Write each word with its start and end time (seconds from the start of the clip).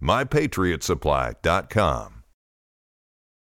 mypatriotsupply.com. 0.00 2.12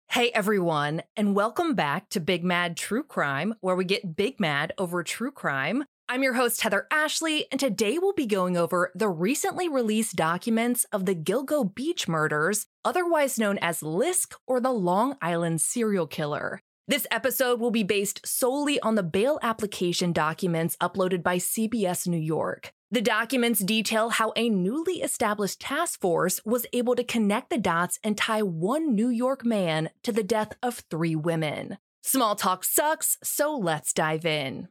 Hey 0.10 0.30
everyone, 0.30 1.02
and 1.18 1.34
welcome 1.34 1.74
back 1.74 2.08
to 2.10 2.20
Big 2.20 2.44
Mad 2.44 2.78
True 2.78 3.04
Crime, 3.04 3.56
where 3.62 3.76
we 3.76 3.84
get 3.84 4.16
big 4.16 4.40
mad 4.40 4.72
over 4.78 5.02
true 5.02 5.32
crime. 5.32 5.86
I'm 6.08 6.22
your 6.22 6.34
host, 6.34 6.62
Heather 6.62 6.86
Ashley, 6.92 7.48
and 7.50 7.60
today 7.60 7.98
we'll 7.98 8.14
be 8.14 8.28
going 8.28 8.56
over 8.56 8.92
the 8.94 9.10
recently 9.10 9.68
released 9.68 10.16
documents 10.16 10.86
of 10.92 11.08
the 11.08 11.16
Gilgo 11.16 11.74
Beach 11.74 12.08
murders, 12.08 12.68
otherwise 12.86 13.40
known 13.40 13.58
as 13.58 13.80
Lisk 13.80 14.36
or 14.46 14.60
the 14.60 14.70
Long 14.70 15.16
Island 15.20 15.62
serial 15.62 16.06
killer. 16.06 16.62
This 16.88 17.08
episode 17.10 17.60
will 17.60 17.72
be 17.72 17.84
based 17.84 18.28
solely 18.28 18.80
on 18.82 18.94
the 18.96 19.02
bail 19.02 19.40
application 19.42 20.14
documents 20.14 20.78
uploaded 20.82 21.24
by 21.24 21.38
CBS 21.38 22.08
New 22.08 22.20
York. 22.20 22.72
The 22.94 23.02
documents 23.02 23.62
detail 23.62 24.10
how 24.12 24.34
a 24.36 24.50
newly 24.50 25.02
established 25.02 25.60
task 25.60 26.00
force 26.00 26.40
was 26.46 26.68
able 26.74 26.94
to 26.94 27.04
connect 27.04 27.50
the 27.50 27.58
dots 27.58 27.98
and 28.04 28.16
tie 28.16 28.44
one 28.44 28.94
New 28.94 29.08
York 29.08 29.44
man 29.44 29.90
to 30.04 30.12
the 30.12 30.22
death 30.22 30.54
of 30.62 30.84
three 30.92 31.16
women. 31.16 31.80
Small 32.04 32.36
talk 32.36 32.64
sucks, 32.64 33.18
so 33.24 33.58
let's 33.58 33.94
dive 33.94 34.28
in. 34.28 34.68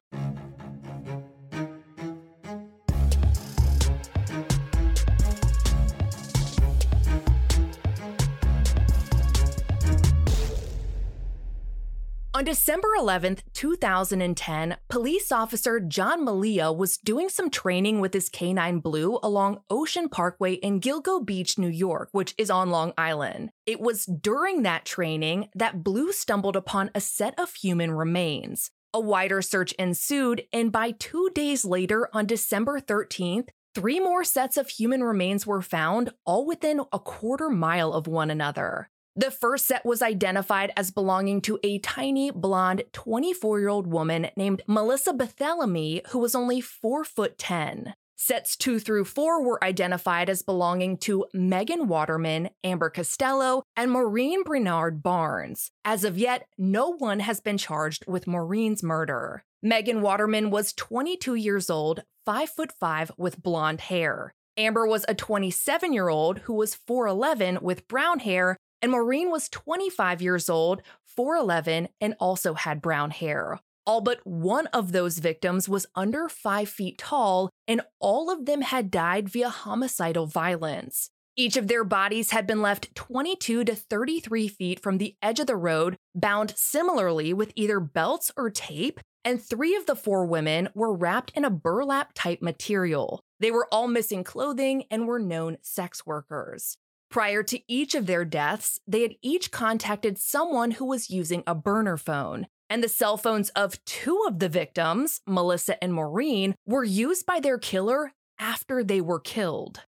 On 12.43 12.47
December 12.47 12.89
11th, 12.99 13.43
2010, 13.53 14.77
police 14.89 15.31
officer 15.31 15.79
John 15.79 16.27
Mallia 16.27 16.77
was 16.77 16.97
doing 16.97 17.29
some 17.29 17.51
training 17.51 18.01
with 18.01 18.13
his 18.13 18.29
canine 18.29 18.81
Blue 18.81 19.21
along 19.23 19.61
Ocean 19.71 20.09
Parkway 20.09 20.55
in 20.55 20.81
Gilgo 20.81 21.25
Beach, 21.25 21.57
New 21.57 21.69
York, 21.69 22.09
which 22.11 22.35
is 22.37 22.51
on 22.51 22.71
Long 22.71 22.95
Island. 22.99 23.51
It 23.65 23.79
was 23.81 24.07
during 24.07 24.65
that 24.65 24.85
training 24.85 25.51
that 25.55 25.85
Blue 25.85 26.11
stumbled 26.11 26.57
upon 26.57 26.91
a 26.97 27.01
set 27.01 27.39
of 27.39 27.55
human 27.55 27.93
remains. 27.93 28.73
A 28.93 28.99
wider 28.99 29.41
search 29.41 29.71
ensued, 29.75 30.43
and 30.53 30.73
by 30.73 30.91
two 30.99 31.31
days 31.37 31.65
later, 31.65 32.09
on 32.13 32.27
December 32.27 32.81
13th, 32.81 33.51
three 33.73 34.01
more 34.01 34.25
sets 34.25 34.57
of 34.57 34.69
human 34.69 35.05
remains 35.05 35.47
were 35.47 35.63
found, 35.63 36.11
all 36.27 36.45
within 36.45 36.81
a 36.93 36.99
quarter 36.99 37.49
mile 37.49 37.93
of 37.93 38.09
one 38.09 38.33
another. 38.33 38.89
The 39.15 39.31
first 39.31 39.67
set 39.67 39.85
was 39.85 40.01
identified 40.01 40.73
as 40.75 40.91
belonging 40.91 41.43
to 41.43 41.59
a 41.63 41.79
tiny, 41.81 42.31
blonde, 42.31 42.85
24 42.93 43.61
year 43.61 43.69
old 43.69 43.87
woman 43.87 44.29
named 44.37 44.63
Melissa 44.67 45.13
Barthelemy, 45.13 46.07
who 46.09 46.19
was 46.19 46.35
only 46.35 46.63
4 46.63 47.05
foot 47.05 47.37
10. 47.37 47.95
Sets 48.17 48.57
2 48.57 48.79
through 48.79 49.05
4 49.05 49.43
were 49.43 49.63
identified 49.63 50.31
as 50.31 50.43
belonging 50.43 50.97
to 50.99 51.27
Megan 51.35 51.89
Waterman, 51.89 52.51
Amber 52.65 52.89
Costello, 52.89 53.65
and 53.77 53.91
Maureen 53.91 54.45
Brainard 54.45 55.03
Barnes. 55.03 55.71
As 55.85 56.05
of 56.05 56.17
yet, 56.17 56.47
no 56.57 56.89
one 56.89 57.21
has 57.21 57.41
been 57.41 57.59
charged 57.59 58.07
with 58.07 58.27
Maureen's 58.27 58.83
murder. 58.83 59.45
Megan 59.63 60.01
Waterman 60.01 60.51
was 60.51 60.73
22 60.73 61.35
years 61.35 61.69
old, 61.69 62.03
5 62.25 62.49
foot 62.49 62.73
5 62.73 63.13
with 63.19 63.43
blonde 63.43 63.83
hair. 63.83 64.33
Amber 64.57 64.87
was 64.87 65.05
a 65.09 65.15
27 65.15 65.93
year 65.93 66.09
old 66.09 66.41
who 66.41 66.55
was 66.55 66.77
4'11 66.89 67.63
with 67.63 67.89
brown 67.89 68.19
hair 68.19 68.57
and 68.83 68.91
Maureen 68.91 69.31
was 69.31 69.49
25 69.49 70.21
years 70.21 70.51
old, 70.51 70.83
4'11, 71.17 71.89
and 72.01 72.15
also 72.19 72.55
had 72.55 72.83
brown 72.83 73.11
hair. 73.11 73.61
All 73.87 74.01
but 74.01 74.21
one 74.25 74.67
of 74.69 74.93
those 74.93 75.19
victims 75.19 75.69
was 75.69 75.87
under 75.95 76.29
five 76.29 76.69
feet 76.69 76.99
tall, 76.99 77.51
and 77.67 77.81
all 78.01 78.31
of 78.31 78.47
them 78.47 78.61
had 78.61 78.91
died 78.91 79.29
via 79.29 79.49
homicidal 79.49 80.27
violence. 80.27 81.11
Each 81.35 81.57
of 81.57 81.67
their 81.67 81.83
bodies 81.83 82.31
had 82.31 82.47
been 82.47 82.61
left 82.61 82.95
22 82.95 83.65
to 83.65 83.75
33 83.75 84.49
feet 84.49 84.81
from 84.81 84.99
the 84.99 85.17
edge 85.23 85.41
of 85.41 85.47
the 85.47 85.57
road, 85.57 85.97
bound 86.15 86.53
similarly 86.57 87.33
with 87.33 87.53
either 87.57 87.81
belts 87.81 88.31
or 88.37 88.51
tape, 88.51 89.01
and 89.25 89.41
three 89.41 89.75
of 89.75 89.87
the 89.87 89.97
four 89.97 90.27
women 90.27 90.69
were 90.75 90.95
wrapped 90.95 91.33
in 91.35 91.45
a 91.45 91.51
burlap 91.51 92.11
type 92.15 92.43
material. 92.43 93.21
They 93.41 93.51
were 93.51 93.67
all 93.73 93.89
missing 93.89 94.25
clothing 94.25 94.85
and 94.91 95.07
were 95.07 95.19
known 95.19 95.57
sex 95.63 96.05
workers. 96.05 96.77
Prior 97.13 97.43
to 97.43 97.61
each 97.69 97.95
of 97.95 98.07
their 98.07 98.25
deaths, 98.25 98.81
they 98.87 99.03
had 99.03 99.17
each 99.21 99.51
contacted 99.51 100.17
someone 100.17 100.71
who 100.71 100.87
was 100.87 101.11
using 101.11 101.43
a 101.47 101.55
burner 101.55 101.99
phone. 101.99 102.47
And 102.71 102.83
the 102.83 102.89
cell 102.89 103.19
phones 103.19 103.51
of 103.51 103.85
two 103.85 104.25
of 104.27 104.39
the 104.39 104.49
victims, 104.49 105.21
Melissa 105.27 105.83
and 105.85 105.93
Maureen, 105.93 106.55
were 106.65 106.85
used 106.85 107.27
by 107.27 107.39
their 107.39 107.59
killer 107.59 108.15
after 108.39 108.83
they 108.83 109.03
were 109.03 109.21
killed. 109.21 109.83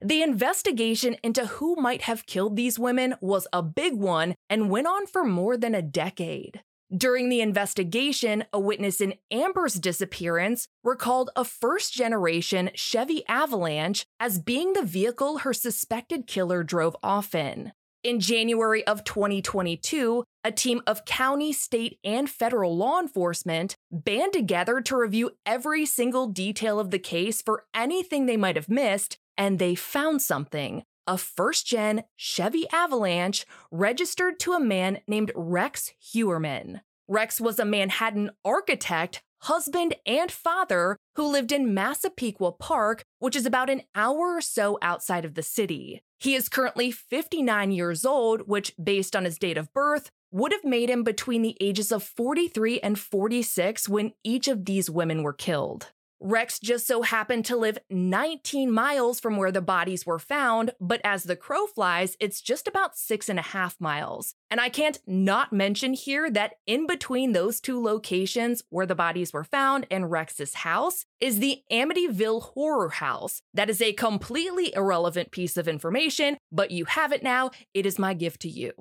The 0.00 0.20
investigation 0.20 1.14
into 1.22 1.46
who 1.46 1.76
might 1.76 2.02
have 2.02 2.26
killed 2.26 2.56
these 2.56 2.76
women 2.76 3.14
was 3.20 3.46
a 3.52 3.62
big 3.62 3.94
one 3.94 4.34
and 4.50 4.68
went 4.68 4.88
on 4.88 5.06
for 5.06 5.22
more 5.22 5.56
than 5.56 5.76
a 5.76 5.80
decade. 5.82 6.62
During 6.94 7.30
the 7.30 7.40
investigation, 7.40 8.44
a 8.52 8.60
witness 8.60 9.00
in 9.00 9.14
Amber's 9.30 9.74
disappearance 9.74 10.68
recalled 10.84 11.30
a 11.34 11.42
first 11.42 11.94
generation 11.94 12.70
Chevy 12.74 13.26
Avalanche 13.28 14.04
as 14.20 14.38
being 14.38 14.74
the 14.74 14.84
vehicle 14.84 15.38
her 15.38 15.54
suspected 15.54 16.26
killer 16.26 16.62
drove 16.62 16.94
often. 17.02 17.72
In 18.04 18.20
January 18.20 18.86
of 18.86 19.04
2022, 19.04 20.24
a 20.44 20.52
team 20.52 20.82
of 20.86 21.06
county, 21.06 21.50
state, 21.54 21.98
and 22.04 22.28
federal 22.28 22.76
law 22.76 23.00
enforcement 23.00 23.74
band 23.90 24.34
together 24.34 24.82
to 24.82 24.96
review 24.96 25.30
every 25.46 25.86
single 25.86 26.26
detail 26.26 26.78
of 26.78 26.90
the 26.90 26.98
case 26.98 27.40
for 27.40 27.64
anything 27.74 28.26
they 28.26 28.36
might 28.36 28.56
have 28.56 28.68
missed, 28.68 29.16
and 29.38 29.58
they 29.58 29.74
found 29.74 30.20
something 30.20 30.82
a 31.06 31.18
first 31.18 31.66
gen 31.66 32.04
Chevy 32.16 32.66
Avalanche 32.72 33.46
registered 33.70 34.38
to 34.40 34.52
a 34.52 34.60
man 34.60 35.00
named 35.06 35.32
Rex 35.34 35.92
Heuermann. 36.12 36.80
Rex 37.08 37.40
was 37.40 37.58
a 37.58 37.64
Manhattan 37.64 38.30
architect, 38.44 39.22
husband, 39.42 39.94
and 40.06 40.30
father 40.30 40.96
who 41.16 41.26
lived 41.26 41.52
in 41.52 41.74
Massapequa 41.74 42.52
Park, 42.52 43.04
which 43.18 43.36
is 43.36 43.44
about 43.44 43.68
an 43.70 43.82
hour 43.94 44.36
or 44.36 44.40
so 44.40 44.78
outside 44.80 45.24
of 45.24 45.34
the 45.34 45.42
city. 45.42 46.00
He 46.20 46.34
is 46.34 46.48
currently 46.48 46.92
59 46.92 47.72
years 47.72 48.04
old, 48.04 48.42
which, 48.46 48.72
based 48.82 49.16
on 49.16 49.24
his 49.24 49.38
date 49.38 49.58
of 49.58 49.72
birth, 49.72 50.10
would 50.30 50.52
have 50.52 50.64
made 50.64 50.88
him 50.88 51.02
between 51.02 51.42
the 51.42 51.56
ages 51.60 51.92
of 51.92 52.02
43 52.02 52.80
and 52.80 52.98
46 52.98 53.88
when 53.88 54.12
each 54.24 54.48
of 54.48 54.64
these 54.64 54.88
women 54.88 55.22
were 55.22 55.32
killed. 55.32 55.88
Rex 56.24 56.60
just 56.60 56.86
so 56.86 57.02
happened 57.02 57.44
to 57.46 57.56
live 57.56 57.78
19 57.90 58.70
miles 58.70 59.18
from 59.18 59.36
where 59.36 59.50
the 59.50 59.60
bodies 59.60 60.06
were 60.06 60.20
found, 60.20 60.70
but 60.80 61.00
as 61.02 61.24
the 61.24 61.34
crow 61.34 61.66
flies, 61.66 62.16
it's 62.20 62.40
just 62.40 62.68
about 62.68 62.96
six 62.96 63.28
and 63.28 63.40
a 63.40 63.42
half 63.42 63.80
miles. 63.80 64.36
And 64.48 64.60
I 64.60 64.68
can't 64.68 65.00
not 65.04 65.52
mention 65.52 65.94
here 65.94 66.30
that 66.30 66.54
in 66.64 66.86
between 66.86 67.32
those 67.32 67.60
two 67.60 67.82
locations 67.82 68.62
where 68.68 68.86
the 68.86 68.94
bodies 68.94 69.32
were 69.32 69.42
found 69.42 69.84
and 69.90 70.12
Rex's 70.12 70.54
house 70.54 71.06
is 71.18 71.40
the 71.40 71.62
Amityville 71.72 72.42
Horror 72.54 72.90
House. 72.90 73.42
That 73.52 73.68
is 73.68 73.82
a 73.82 73.92
completely 73.92 74.72
irrelevant 74.76 75.32
piece 75.32 75.56
of 75.56 75.66
information, 75.66 76.38
but 76.52 76.70
you 76.70 76.84
have 76.84 77.12
it 77.12 77.24
now. 77.24 77.50
It 77.74 77.84
is 77.84 77.98
my 77.98 78.14
gift 78.14 78.42
to 78.42 78.48
you. 78.48 78.72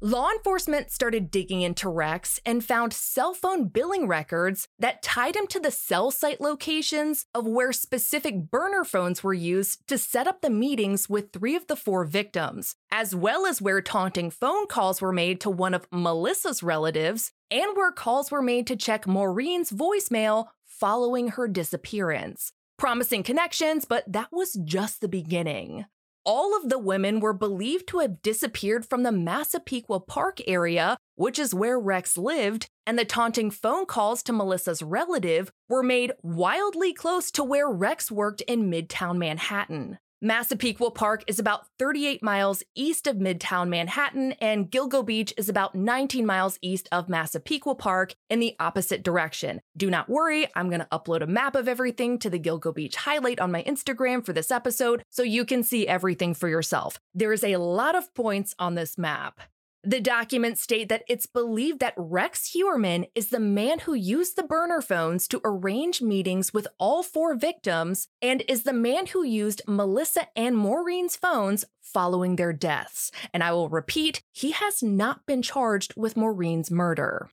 Law 0.00 0.30
enforcement 0.30 0.92
started 0.92 1.28
digging 1.28 1.60
into 1.62 1.88
Rex 1.88 2.38
and 2.46 2.64
found 2.64 2.92
cell 2.92 3.34
phone 3.34 3.66
billing 3.66 4.06
records 4.06 4.68
that 4.78 5.02
tied 5.02 5.34
him 5.34 5.48
to 5.48 5.58
the 5.58 5.72
cell 5.72 6.12
site 6.12 6.40
locations 6.40 7.26
of 7.34 7.48
where 7.48 7.72
specific 7.72 8.48
burner 8.48 8.84
phones 8.84 9.24
were 9.24 9.34
used 9.34 9.88
to 9.88 9.98
set 9.98 10.28
up 10.28 10.40
the 10.40 10.50
meetings 10.50 11.08
with 11.08 11.32
three 11.32 11.56
of 11.56 11.66
the 11.66 11.74
four 11.74 12.04
victims, 12.04 12.76
as 12.92 13.12
well 13.12 13.44
as 13.44 13.60
where 13.60 13.80
taunting 13.80 14.30
phone 14.30 14.68
calls 14.68 15.02
were 15.02 15.12
made 15.12 15.40
to 15.40 15.50
one 15.50 15.74
of 15.74 15.88
Melissa's 15.90 16.62
relatives 16.62 17.32
and 17.50 17.76
where 17.76 17.90
calls 17.90 18.30
were 18.30 18.40
made 18.40 18.68
to 18.68 18.76
check 18.76 19.04
Maureen's 19.04 19.72
voicemail 19.72 20.46
following 20.64 21.30
her 21.30 21.48
disappearance. 21.48 22.52
Promising 22.76 23.24
connections, 23.24 23.84
but 23.84 24.04
that 24.06 24.28
was 24.30 24.52
just 24.64 25.00
the 25.00 25.08
beginning 25.08 25.86
all 26.28 26.54
of 26.54 26.68
the 26.68 26.78
women 26.78 27.20
were 27.20 27.32
believed 27.32 27.88
to 27.88 28.00
have 28.00 28.20
disappeared 28.20 28.84
from 28.84 29.02
the 29.02 29.10
Massapequa 29.10 29.98
Park 29.98 30.40
area, 30.46 30.98
which 31.14 31.38
is 31.38 31.54
where 31.54 31.80
Rex 31.80 32.18
lived, 32.18 32.66
and 32.86 32.98
the 32.98 33.06
taunting 33.06 33.50
phone 33.50 33.86
calls 33.86 34.22
to 34.24 34.34
Melissa's 34.34 34.82
relative 34.82 35.50
were 35.70 35.82
made 35.82 36.12
wildly 36.22 36.92
close 36.92 37.30
to 37.30 37.42
where 37.42 37.70
Rex 37.70 38.10
worked 38.10 38.42
in 38.42 38.70
Midtown 38.70 39.16
Manhattan. 39.16 39.98
Massapequa 40.20 40.90
Park 40.90 41.22
is 41.28 41.38
about 41.38 41.66
38 41.78 42.24
miles 42.24 42.64
east 42.74 43.06
of 43.06 43.18
Midtown 43.18 43.68
Manhattan, 43.68 44.32
and 44.40 44.68
Gilgo 44.68 45.06
Beach 45.06 45.32
is 45.36 45.48
about 45.48 45.76
19 45.76 46.26
miles 46.26 46.58
east 46.60 46.88
of 46.90 47.08
Massapequa 47.08 47.76
Park 47.76 48.16
in 48.28 48.40
the 48.40 48.56
opposite 48.58 49.04
direction. 49.04 49.60
Do 49.76 49.88
not 49.88 50.08
worry, 50.08 50.48
I'm 50.56 50.70
going 50.70 50.80
to 50.80 50.88
upload 50.90 51.22
a 51.22 51.28
map 51.28 51.54
of 51.54 51.68
everything 51.68 52.18
to 52.18 52.30
the 52.30 52.40
Gilgo 52.40 52.74
Beach 52.74 52.96
highlight 52.96 53.38
on 53.38 53.52
my 53.52 53.62
Instagram 53.62 54.26
for 54.26 54.32
this 54.32 54.50
episode 54.50 55.04
so 55.08 55.22
you 55.22 55.44
can 55.44 55.62
see 55.62 55.86
everything 55.86 56.34
for 56.34 56.48
yourself. 56.48 56.98
There 57.14 57.32
is 57.32 57.44
a 57.44 57.58
lot 57.58 57.94
of 57.94 58.12
points 58.14 58.56
on 58.58 58.74
this 58.74 58.98
map. 58.98 59.40
The 59.84 60.00
documents 60.00 60.60
state 60.60 60.88
that 60.88 61.04
it's 61.08 61.26
believed 61.26 61.78
that 61.78 61.94
Rex 61.96 62.52
Heuermann 62.52 63.06
is 63.14 63.30
the 63.30 63.38
man 63.38 63.78
who 63.80 63.94
used 63.94 64.34
the 64.34 64.42
burner 64.42 64.82
phones 64.82 65.28
to 65.28 65.40
arrange 65.44 66.02
meetings 66.02 66.52
with 66.52 66.66
all 66.78 67.04
four 67.04 67.36
victims 67.36 68.08
and 68.20 68.42
is 68.48 68.64
the 68.64 68.72
man 68.72 69.06
who 69.06 69.22
used 69.22 69.62
Melissa 69.68 70.26
and 70.34 70.56
Maureen's 70.56 71.14
phones 71.14 71.64
following 71.80 72.34
their 72.34 72.52
deaths. 72.52 73.12
And 73.32 73.44
I 73.44 73.52
will 73.52 73.68
repeat, 73.68 74.20
he 74.32 74.50
has 74.50 74.82
not 74.82 75.24
been 75.26 75.42
charged 75.42 75.94
with 75.96 76.16
Maureen's 76.16 76.72
murder. 76.72 77.30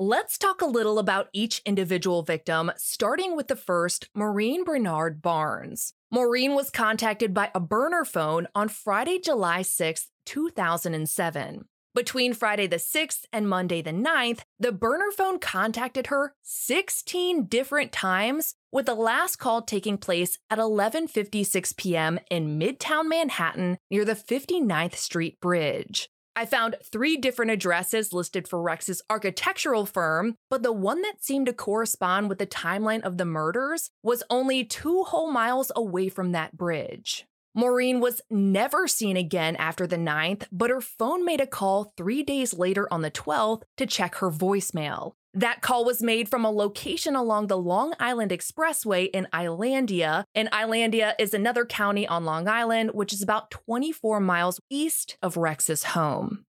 Let's 0.00 0.38
talk 0.38 0.60
a 0.60 0.66
little 0.66 1.00
about 1.00 1.28
each 1.32 1.60
individual 1.64 2.22
victim, 2.22 2.70
starting 2.76 3.34
with 3.34 3.48
the 3.48 3.56
first, 3.56 4.10
Maureen 4.14 4.62
Brainard 4.62 5.20
Barnes. 5.20 5.94
Maureen 6.10 6.54
was 6.54 6.70
contacted 6.70 7.34
by 7.34 7.50
a 7.52 7.58
burner 7.58 8.04
phone 8.04 8.46
on 8.54 8.68
Friday, 8.68 9.18
July 9.18 9.62
6, 9.62 10.06
2007. 10.28 11.64
Between 11.94 12.34
Friday 12.34 12.66
the 12.66 12.76
6th 12.76 13.24
and 13.32 13.48
Monday 13.48 13.80
the 13.80 13.92
9th, 13.92 14.40
the 14.60 14.72
burner 14.72 15.10
phone 15.10 15.38
contacted 15.38 16.08
her 16.08 16.34
16 16.42 17.46
different 17.46 17.92
times, 17.92 18.54
with 18.70 18.84
the 18.86 18.94
last 18.94 19.36
call 19.36 19.62
taking 19.62 19.96
place 19.96 20.38
at 20.50 20.58
11:56 20.58 21.76
p.m. 21.78 22.20
in 22.30 22.58
Midtown 22.60 23.08
Manhattan 23.08 23.78
near 23.90 24.04
the 24.04 24.14
59th 24.14 24.96
Street 24.96 25.40
Bridge. 25.40 26.10
I 26.36 26.44
found 26.44 26.76
three 26.84 27.16
different 27.16 27.50
addresses 27.50 28.12
listed 28.12 28.46
for 28.46 28.62
Rex's 28.62 29.02
architectural 29.10 29.86
firm, 29.86 30.36
but 30.50 30.62
the 30.62 30.72
one 30.72 31.02
that 31.02 31.24
seemed 31.24 31.46
to 31.46 31.52
correspond 31.54 32.28
with 32.28 32.38
the 32.38 32.46
timeline 32.46 33.00
of 33.00 33.16
the 33.16 33.24
murders 33.24 33.90
was 34.04 34.22
only 34.28 34.62
two 34.62 35.04
whole 35.04 35.32
miles 35.32 35.72
away 35.74 36.10
from 36.10 36.32
that 36.32 36.56
bridge. 36.56 37.26
Maureen 37.54 38.00
was 38.00 38.20
never 38.30 38.86
seen 38.86 39.16
again 39.16 39.56
after 39.56 39.86
the 39.86 39.96
9th, 39.96 40.46
but 40.52 40.70
her 40.70 40.80
phone 40.80 41.24
made 41.24 41.40
a 41.40 41.46
call 41.46 41.92
three 41.96 42.22
days 42.22 42.54
later 42.54 42.86
on 42.92 43.02
the 43.02 43.10
12th 43.10 43.62
to 43.76 43.86
check 43.86 44.16
her 44.16 44.30
voicemail. 44.30 45.12
That 45.34 45.60
call 45.60 45.84
was 45.84 46.02
made 46.02 46.28
from 46.28 46.44
a 46.44 46.50
location 46.50 47.14
along 47.14 47.46
the 47.46 47.58
Long 47.58 47.94
Island 48.00 48.30
Expressway 48.30 49.08
in 49.12 49.28
Islandia, 49.32 50.24
and 50.34 50.48
Islandia 50.52 51.14
is 51.18 51.34
another 51.34 51.64
county 51.64 52.06
on 52.08 52.24
Long 52.24 52.48
Island, 52.48 52.90
which 52.92 53.12
is 53.12 53.22
about 53.22 53.50
24 53.50 54.20
miles 54.20 54.60
east 54.70 55.16
of 55.22 55.36
Rex's 55.36 55.84
home. 55.84 56.44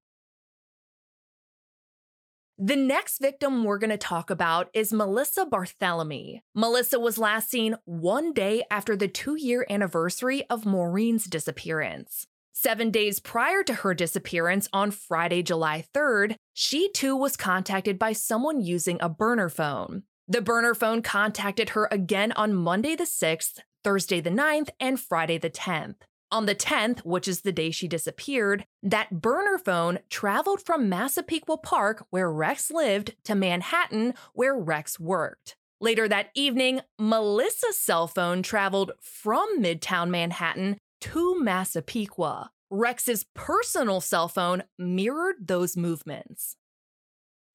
The 2.62 2.76
next 2.76 3.20
victim 3.20 3.64
we're 3.64 3.78
going 3.78 3.90
to 3.90 3.98
talk 3.98 4.30
about 4.30 4.68
is 4.74 4.92
Melissa 4.92 5.46
Barthelemy. 5.46 6.42
Melissa 6.54 7.00
was 7.00 7.18
last 7.18 7.50
seen 7.50 7.78
one 7.86 8.34
day 8.34 8.64
after 8.70 8.98
the 8.98 9.08
two 9.08 9.38
year 9.38 9.66
anniversary 9.70 10.44
of 10.50 10.66
Maureen's 10.66 11.24
disappearance. 11.24 12.28
Seven 12.52 12.92
days 12.92 13.22
prior 13.22 13.64
to 13.64 13.76
her 13.76 13.94
disappearance 13.94 14.68
on 14.74 14.92
Friday, 14.92 15.42
July 15.42 15.86
3rd, 15.96 16.36
she 16.54 16.92
too 16.92 17.16
was 17.16 17.38
contacted 17.38 17.98
by 17.98 18.12
someone 18.12 18.60
using 18.60 18.98
a 19.00 19.08
burner 19.08 19.48
phone. 19.48 20.04
The 20.28 20.42
burner 20.42 20.76
phone 20.76 21.02
contacted 21.02 21.70
her 21.70 21.88
again 21.90 22.34
on 22.34 22.54
Monday 22.54 22.98
the 22.98 23.06
6th, 23.06 23.60
Thursday 23.86 24.20
the 24.20 24.32
9th, 24.32 24.68
and 24.82 25.00
Friday 25.00 25.38
the 25.38 25.50
10th. 25.50 25.96
On 26.32 26.46
the 26.46 26.54
10th, 26.54 27.00
which 27.00 27.28
is 27.28 27.42
the 27.42 27.52
day 27.52 27.72
she 27.72 27.88
disappeared, 27.88 28.66
that 28.84 29.20
burner 29.22 29.58
phone 29.58 30.00
traveled 30.12 30.62
from 30.62 30.88
Massapequa 30.88 31.58
Park, 31.58 32.06
where 32.12 32.32
Rex 32.32 32.70
lived, 32.70 33.16
to 33.24 33.34
Manhattan, 33.34 34.14
where 34.34 34.56
Rex 34.56 35.00
worked. 35.00 35.56
Later 35.82 36.08
that 36.08 36.30
evening, 36.36 36.82
Melissa's 37.00 37.80
cell 37.80 38.08
phone 38.08 38.44
traveled 38.44 38.92
from 39.02 39.60
Midtown 39.60 40.10
Manhattan 40.10 40.78
to 41.02 41.40
Massapequa. 41.42 42.52
Rex's 42.70 43.26
personal 43.34 44.00
cell 44.00 44.28
phone 44.28 44.64
mirrored 44.78 45.48
those 45.48 45.76
movements. 45.76 46.56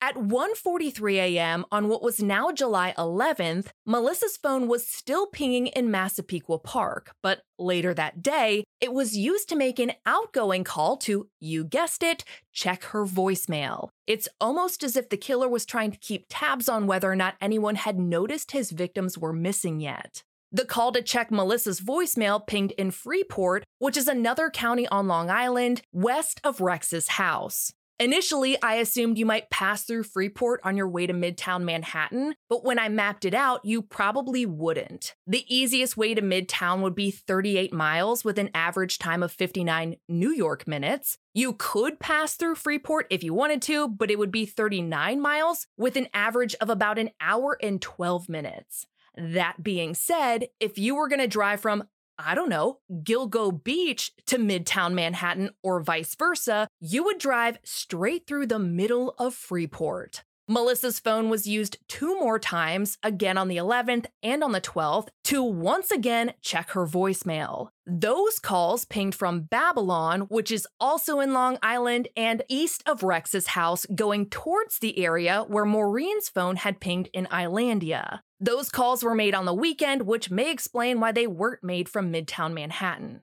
At 0.07 0.17
1:43 0.17 1.15
a.m. 1.15 1.65
on 1.73 1.89
what 1.89 2.03
was 2.03 2.23
now 2.23 2.53
July 2.53 2.93
11th, 2.99 3.69
Melissa's 3.87 4.37
phone 4.37 4.69
was 4.69 4.87
still 4.87 5.27
pinging 5.27 5.69
in 5.69 5.91
Massapequa 5.91 6.59
Park, 6.59 7.13
but 7.23 7.41
later 7.59 7.95
that 7.95 8.21
day, 8.21 8.65
it 8.83 8.93
was 8.93 9.17
used 9.17 9.49
to 9.49 9.57
make 9.57 9.79
an 9.79 9.93
outgoing 10.05 10.63
call 10.63 10.99
to, 10.99 11.31
you 11.41 11.65
guessed 11.65 12.03
it, 12.03 12.23
check 12.53 12.85
her 12.85 13.07
voicemail. 13.07 13.89
It's 14.07 14.29
almost 14.43 14.85
as 14.85 14.95
if 14.95 15.09
the 15.09 15.17
killer 15.17 15.49
was 15.49 15.65
trying 15.65 15.91
to 15.93 15.99
keep 15.99 16.27
tabs 16.29 16.69
on 16.69 16.87
whether 16.87 17.11
or 17.11 17.17
not 17.17 17.37
anyone 17.41 17.77
had 17.77 17.99
noticed 17.99 18.51
his 18.51 18.73
victims 18.73 19.17
were 19.17 19.33
missing 19.33 19.81
yet. 19.81 20.23
The 20.53 20.67
call 20.67 20.93
to 20.93 21.01
check 21.01 21.31
Melissa's 21.31 21.81
voicemail 21.81 22.47
pinged 22.47 22.73
in 22.73 22.91
Freeport, 22.91 23.65
which 23.79 23.97
is 23.97 24.07
another 24.07 24.51
county 24.51 24.87
on 24.89 25.09
Long 25.09 25.31
Island, 25.31 25.81
west 25.93 26.43
of 26.45 26.61
Rex's 26.61 27.09
house. 27.09 27.73
Initially, 28.01 28.61
I 28.61 28.75
assumed 28.75 29.19
you 29.19 29.27
might 29.27 29.51
pass 29.51 29.85
through 29.85 30.03
Freeport 30.03 30.61
on 30.65 30.77
your 30.77 30.89
way 30.89 31.07
to 31.07 31.13
Midtown 31.13 31.63
Manhattan, 31.63 32.35
but 32.49 32.65
when 32.65 32.79
I 32.79 32.89
mapped 32.89 33.25
it 33.25 33.35
out, 33.35 33.65
you 33.65 33.83
probably 33.83 34.45
wouldn't. 34.45 35.15
The 35.29 35.45
easiest 35.55 35.97
way 35.97 36.13
to 36.13 36.21
Midtown 36.21 36.81
would 36.81 36.97
be 36.97 37.13
38 37.13 37.73
miles 37.73 38.25
with 38.25 38.37
an 38.37 38.51
average 38.53 38.99
time 38.99 39.23
of 39.23 39.31
59 39.31 39.97
New 40.09 40.31
York 40.31 40.67
minutes. 40.67 41.19
You 41.35 41.53
could 41.53 42.01
pass 42.01 42.35
through 42.35 42.57
Freeport 42.57 43.07
if 43.11 43.23
you 43.23 43.33
wanted 43.33 43.63
to, 43.63 43.89
but 43.89 44.11
it 44.11 44.19
would 44.19 44.33
be 44.33 44.45
39 44.45 45.21
miles 45.21 45.69
with 45.77 45.97
an 45.97 46.09
average 46.13 46.57
of 46.61 46.71
about 46.71 46.99
an 46.99 47.11
hour 47.21 47.57
and 47.63 47.81
12 47.81 48.29
minutes. 48.29 48.87
That 49.17 49.63
being 49.63 49.95
said, 49.95 50.49
if 50.59 50.79
you 50.79 50.97
were 50.97 51.09
going 51.09 51.21
to 51.21 51.29
drive 51.29 51.61
from 51.61 51.85
I 52.19 52.35
don't 52.35 52.49
know, 52.49 52.79
Gilgo 53.03 53.63
Beach 53.63 54.13
to 54.27 54.39
Midtown 54.39 54.95
Manhattan 54.95 55.51
or 55.63 55.81
vice 55.81 56.15
versa, 56.15 56.69
you 56.81 57.05
would 57.05 57.19
drive 57.19 57.59
straight 57.65 58.27
through 58.27 58.47
the 58.47 58.59
middle 58.59 59.15
of 59.19 59.35
Freeport. 59.35 60.23
Melissa's 60.47 61.01
phone 61.01 61.31
was 61.31 61.47
used 61.47 61.79
two 61.89 62.21
more 62.21 62.39
times, 62.39 62.99
again 63.03 63.39
on 63.39 63.49
the 63.49 63.57
11th 63.57 64.05
and 64.23 64.45
on 64.45 64.53
the 64.53 64.61
12th, 64.61 65.09
to 65.25 65.43
once 65.43 65.91
again 65.91 66.35
check 66.43 66.71
her 66.71 66.87
voicemail. 66.87 67.69
Those 67.87 68.39
calls 68.39 68.85
pinged 68.85 69.15
from 69.15 69.43
Babylon, 69.43 70.23
which 70.23 70.51
is 70.51 70.69
also 70.79 71.21
in 71.21 71.33
Long 71.33 71.57
Island 71.63 72.09
and 72.15 72.43
east 72.51 72.83
of 72.85 73.03
Rex's 73.03 73.49
house, 73.49 73.87
going 73.95 74.29
towards 74.29 74.81
the 74.81 74.99
area 74.99 75.45
where 75.49 75.65
Maureen's 75.65 76.29
phone 76.29 76.57
had 76.57 76.79
pinged 76.79 77.09
in 77.15 77.27
Islandia. 77.33 78.21
Those 78.39 78.69
calls 78.69 79.03
were 79.03 79.15
made 79.15 79.35
on 79.35 79.47
the 79.47 79.55
weekend, 79.55 80.03
which 80.03 80.31
may 80.31 80.51
explain 80.51 81.01
why 81.01 81.13
they 81.13 81.27
weren't 81.27 81.65
made 81.65 81.89
from 81.89 82.13
Midtown 82.13 82.53
Manhattan. 82.53 83.23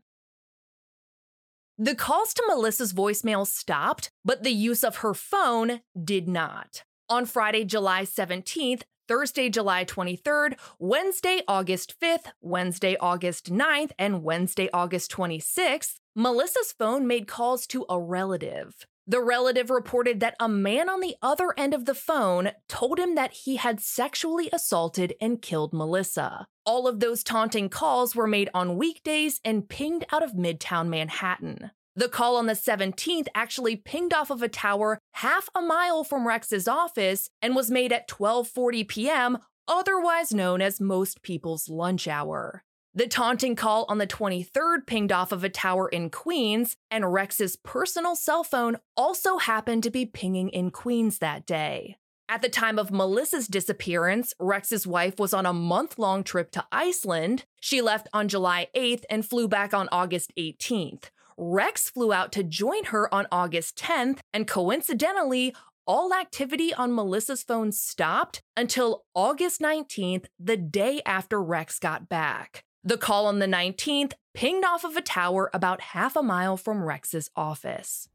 The 1.78 1.94
calls 1.94 2.34
to 2.34 2.44
Melissa's 2.48 2.94
voicemail 2.94 3.46
stopped, 3.46 4.10
but 4.26 4.42
the 4.42 4.52
use 4.52 4.84
of 4.84 4.98
her 4.98 5.14
phone 5.14 5.82
did 6.04 6.28
not. 6.28 6.84
On 7.12 7.26
Friday, 7.26 7.66
July 7.66 8.04
17th, 8.04 8.84
Thursday, 9.10 9.50
July 9.50 9.84
23rd, 9.84 10.58
Wednesday, 10.80 11.42
August 11.46 11.94
5th, 12.02 12.28
Wednesday, 12.40 12.96
August 13.02 13.52
9th, 13.52 13.92
and 14.00 14.24
Wednesday, 14.24 14.70
August 14.72 15.12
26th, 15.12 15.96
Melissa's 16.16 16.72
phone 16.72 17.06
made 17.06 17.28
calls 17.28 17.68
to 17.68 17.86
a 17.90 18.00
relative. 18.00 18.88
The 19.06 19.20
relative 19.20 19.70
reported 19.70 20.22
that 20.22 20.38
a 20.40 20.48
man 20.48 20.90
on 20.90 21.02
the 21.02 21.18
other 21.22 21.54
end 21.58 21.74
of 21.74 21.84
the 21.84 21.94
phone 21.94 22.52
told 22.70 22.98
him 22.98 23.16
that 23.16 23.34
he 23.34 23.58
had 23.58 23.82
sexually 23.82 24.50
assaulted 24.54 25.14
and 25.20 25.42
killed 25.42 25.74
Melissa. 25.74 26.48
All 26.66 26.88
of 26.88 27.02
those 27.02 27.26
taunting 27.26 27.68
calls 27.68 28.16
were 28.16 28.26
made 28.26 28.50
on 28.54 28.78
weekdays 28.78 29.42
and 29.44 29.68
pinged 29.68 30.06
out 30.14 30.24
of 30.24 30.32
Midtown 30.32 30.88
Manhattan. 30.88 31.72
The 31.96 32.08
call 32.08 32.38
on 32.38 32.46
the 32.46 32.54
17th 32.54 33.28
actually 33.36 33.76
pinged 33.76 34.14
off 34.14 34.30
of 34.30 34.42
a 34.42 34.48
tower 34.48 34.98
half 35.14 35.50
a 35.54 35.62
mile 35.62 36.06
from 36.06 36.26
Rex's 36.26 36.68
office 36.68 37.30
and 37.42 37.56
was 37.56 37.70
made 37.70 37.92
at 37.92 38.08
12:40 38.08 38.88
p.m., 38.88 39.38
otherwise 39.68 40.34
known 40.34 40.62
as 40.62 40.80
most 40.80 41.22
people's 41.22 41.68
lunch 41.68 42.08
hour. 42.08 42.64
The 42.94 43.08
taunting 43.08 43.56
call 43.56 43.86
on 43.90 43.98
the 43.98 44.08
23rd 44.08 44.86
pinged 44.86 45.12
off 45.12 45.32
of 45.32 45.44
a 45.44 45.50
tower 45.50 45.90
in 45.90 46.10
Queens, 46.10 46.76
and 46.90 47.12
Rex's 47.12 47.58
personal 47.58 48.16
cell 48.16 48.44
phone 48.44 48.78
also 48.96 49.38
happened 49.38 49.84
to 49.84 49.92
be 49.92 50.06
pinging 50.06 50.50
in 50.50 50.72
Queens 50.72 51.20
that 51.20 51.46
day. 51.46 51.98
At 52.28 52.42
the 52.42 52.50
time 52.50 52.80
of 52.80 52.92
Melissa's 52.92 53.48
disappearance, 53.48 54.34
Rex's 54.40 54.88
wife 54.88 55.20
was 55.20 55.34
on 55.34 55.46
a 55.46 55.54
month 55.54 56.00
long 56.00 56.24
trip 56.24 56.52
to 56.52 56.66
Iceland. 56.72 57.44
She 57.60 57.82
left 57.82 58.08
on 58.14 58.30
July 58.30 58.68
8th 58.74 59.04
and 59.10 59.26
flew 59.26 59.50
back 59.50 59.74
on 59.74 59.90
August 59.92 60.32
18th. 60.38 61.10
Rex 61.38 61.90
flew 61.90 62.14
out 62.14 62.32
to 62.34 62.44
join 62.44 62.86
her 62.86 63.14
on 63.14 63.28
August 63.32 63.78
10th, 63.78 64.20
and 64.34 64.48
coincidentally, 64.48 65.56
all 65.88 66.14
activity 66.14 66.74
on 66.74 66.94
Melissa's 66.94 67.44
phone 67.44 67.72
stopped 67.72 68.42
until 68.56 69.04
August 69.14 69.60
19th, 69.60 70.26
the 70.40 70.58
day 70.58 71.02
after 71.06 71.42
Rex 71.42 71.80
got 71.80 72.08
back. 72.08 72.64
The 72.84 72.98
call 72.98 73.28
on 73.28 73.40
the 73.40 73.48
19th 73.48 74.14
pinged 74.34 74.66
off 74.66 74.84
of 74.84 74.96
a 74.96 75.02
tower 75.02 75.50
about 75.54 75.82
half 75.82 76.16
a 76.16 76.24
mile 76.24 76.58
from 76.58 76.84
Rex's 76.84 77.30
office. 77.36 78.08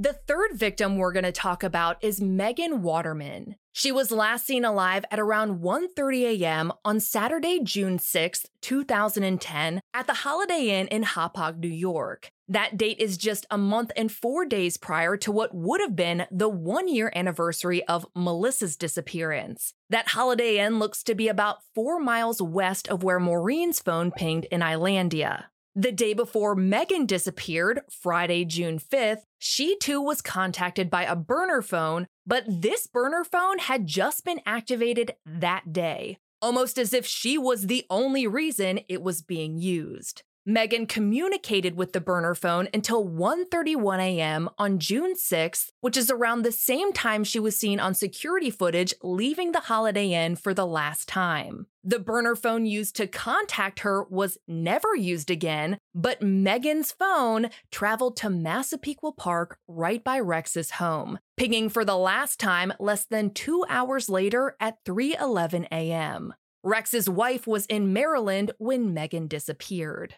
The 0.00 0.12
third 0.12 0.52
victim 0.54 0.96
we're 0.96 1.10
going 1.10 1.24
to 1.24 1.32
talk 1.32 1.64
about 1.64 2.04
is 2.04 2.20
Megan 2.20 2.82
Waterman. 2.82 3.56
She 3.72 3.90
was 3.90 4.12
last 4.12 4.46
seen 4.46 4.64
alive 4.64 5.04
at 5.10 5.18
around 5.18 5.60
1:30 5.60 6.40
a.m. 6.40 6.72
on 6.84 7.00
Saturday, 7.00 7.58
June 7.64 7.98
6, 7.98 8.46
2010, 8.60 9.80
at 9.92 10.06
the 10.06 10.14
Holiday 10.14 10.68
Inn 10.68 10.86
in 10.86 11.02
Hauppauge, 11.02 11.58
New 11.58 11.66
York. 11.66 12.30
That 12.46 12.76
date 12.76 13.00
is 13.00 13.16
just 13.16 13.44
a 13.50 13.58
month 13.58 13.90
and 13.96 14.12
4 14.12 14.46
days 14.46 14.76
prior 14.76 15.16
to 15.16 15.32
what 15.32 15.52
would 15.52 15.80
have 15.80 15.96
been 15.96 16.26
the 16.30 16.48
1-year 16.48 17.10
anniversary 17.16 17.82
of 17.88 18.06
Melissa's 18.14 18.76
disappearance. 18.76 19.74
That 19.90 20.10
Holiday 20.10 20.64
Inn 20.64 20.78
looks 20.78 21.02
to 21.02 21.16
be 21.16 21.26
about 21.26 21.64
4 21.74 21.98
miles 21.98 22.40
west 22.40 22.86
of 22.86 23.02
where 23.02 23.18
Maureen's 23.18 23.80
phone 23.80 24.12
pinged 24.12 24.44
in 24.52 24.62
Islandia. 24.62 25.46
The 25.78 25.92
day 25.92 26.12
before 26.12 26.56
Megan 26.56 27.06
disappeared, 27.06 27.82
Friday, 27.88 28.44
June 28.44 28.80
5th, 28.80 29.22
she 29.38 29.76
too 29.76 30.02
was 30.02 30.20
contacted 30.20 30.90
by 30.90 31.04
a 31.04 31.14
burner 31.14 31.62
phone, 31.62 32.08
but 32.26 32.42
this 32.48 32.88
burner 32.88 33.22
phone 33.22 33.60
had 33.60 33.86
just 33.86 34.24
been 34.24 34.40
activated 34.44 35.14
that 35.24 35.72
day, 35.72 36.18
almost 36.42 36.78
as 36.78 36.92
if 36.92 37.06
she 37.06 37.38
was 37.38 37.68
the 37.68 37.86
only 37.90 38.26
reason 38.26 38.80
it 38.88 39.02
was 39.02 39.22
being 39.22 39.56
used. 39.56 40.24
Megan 40.50 40.86
communicated 40.86 41.76
with 41.76 41.92
the 41.92 42.00
burner 42.00 42.34
phone 42.34 42.68
until 42.72 43.06
1:31 43.06 43.98
a.m. 44.00 44.48
on 44.56 44.78
June 44.78 45.12
6th, 45.14 45.72
which 45.82 45.94
is 45.94 46.10
around 46.10 46.40
the 46.40 46.50
same 46.50 46.90
time 46.90 47.22
she 47.22 47.38
was 47.38 47.54
seen 47.54 47.78
on 47.78 47.92
security 47.92 48.48
footage 48.48 48.94
leaving 49.02 49.52
the 49.52 49.60
Holiday 49.60 50.14
Inn 50.14 50.36
for 50.36 50.54
the 50.54 50.64
last 50.64 51.06
time. 51.06 51.66
The 51.84 51.98
burner 51.98 52.34
phone 52.34 52.64
used 52.64 52.96
to 52.96 53.06
contact 53.06 53.80
her 53.80 54.04
was 54.04 54.38
never 54.48 54.96
used 54.96 55.30
again, 55.30 55.76
but 55.94 56.22
Megan's 56.22 56.92
phone 56.92 57.50
traveled 57.70 58.16
to 58.16 58.30
Massapequa 58.30 59.12
Park 59.12 59.58
right 59.68 60.02
by 60.02 60.18
Rex's 60.18 60.70
home, 60.70 61.18
pinging 61.36 61.68
for 61.68 61.84
the 61.84 61.98
last 61.98 62.40
time 62.40 62.72
less 62.80 63.04
than 63.04 63.34
2 63.34 63.66
hours 63.68 64.08
later 64.08 64.56
at 64.58 64.82
3:11 64.86 65.66
a.m. 65.70 66.32
Rex's 66.64 67.06
wife 67.06 67.46
was 67.46 67.66
in 67.66 67.92
Maryland 67.92 68.52
when 68.56 68.94
Megan 68.94 69.26
disappeared. 69.26 70.14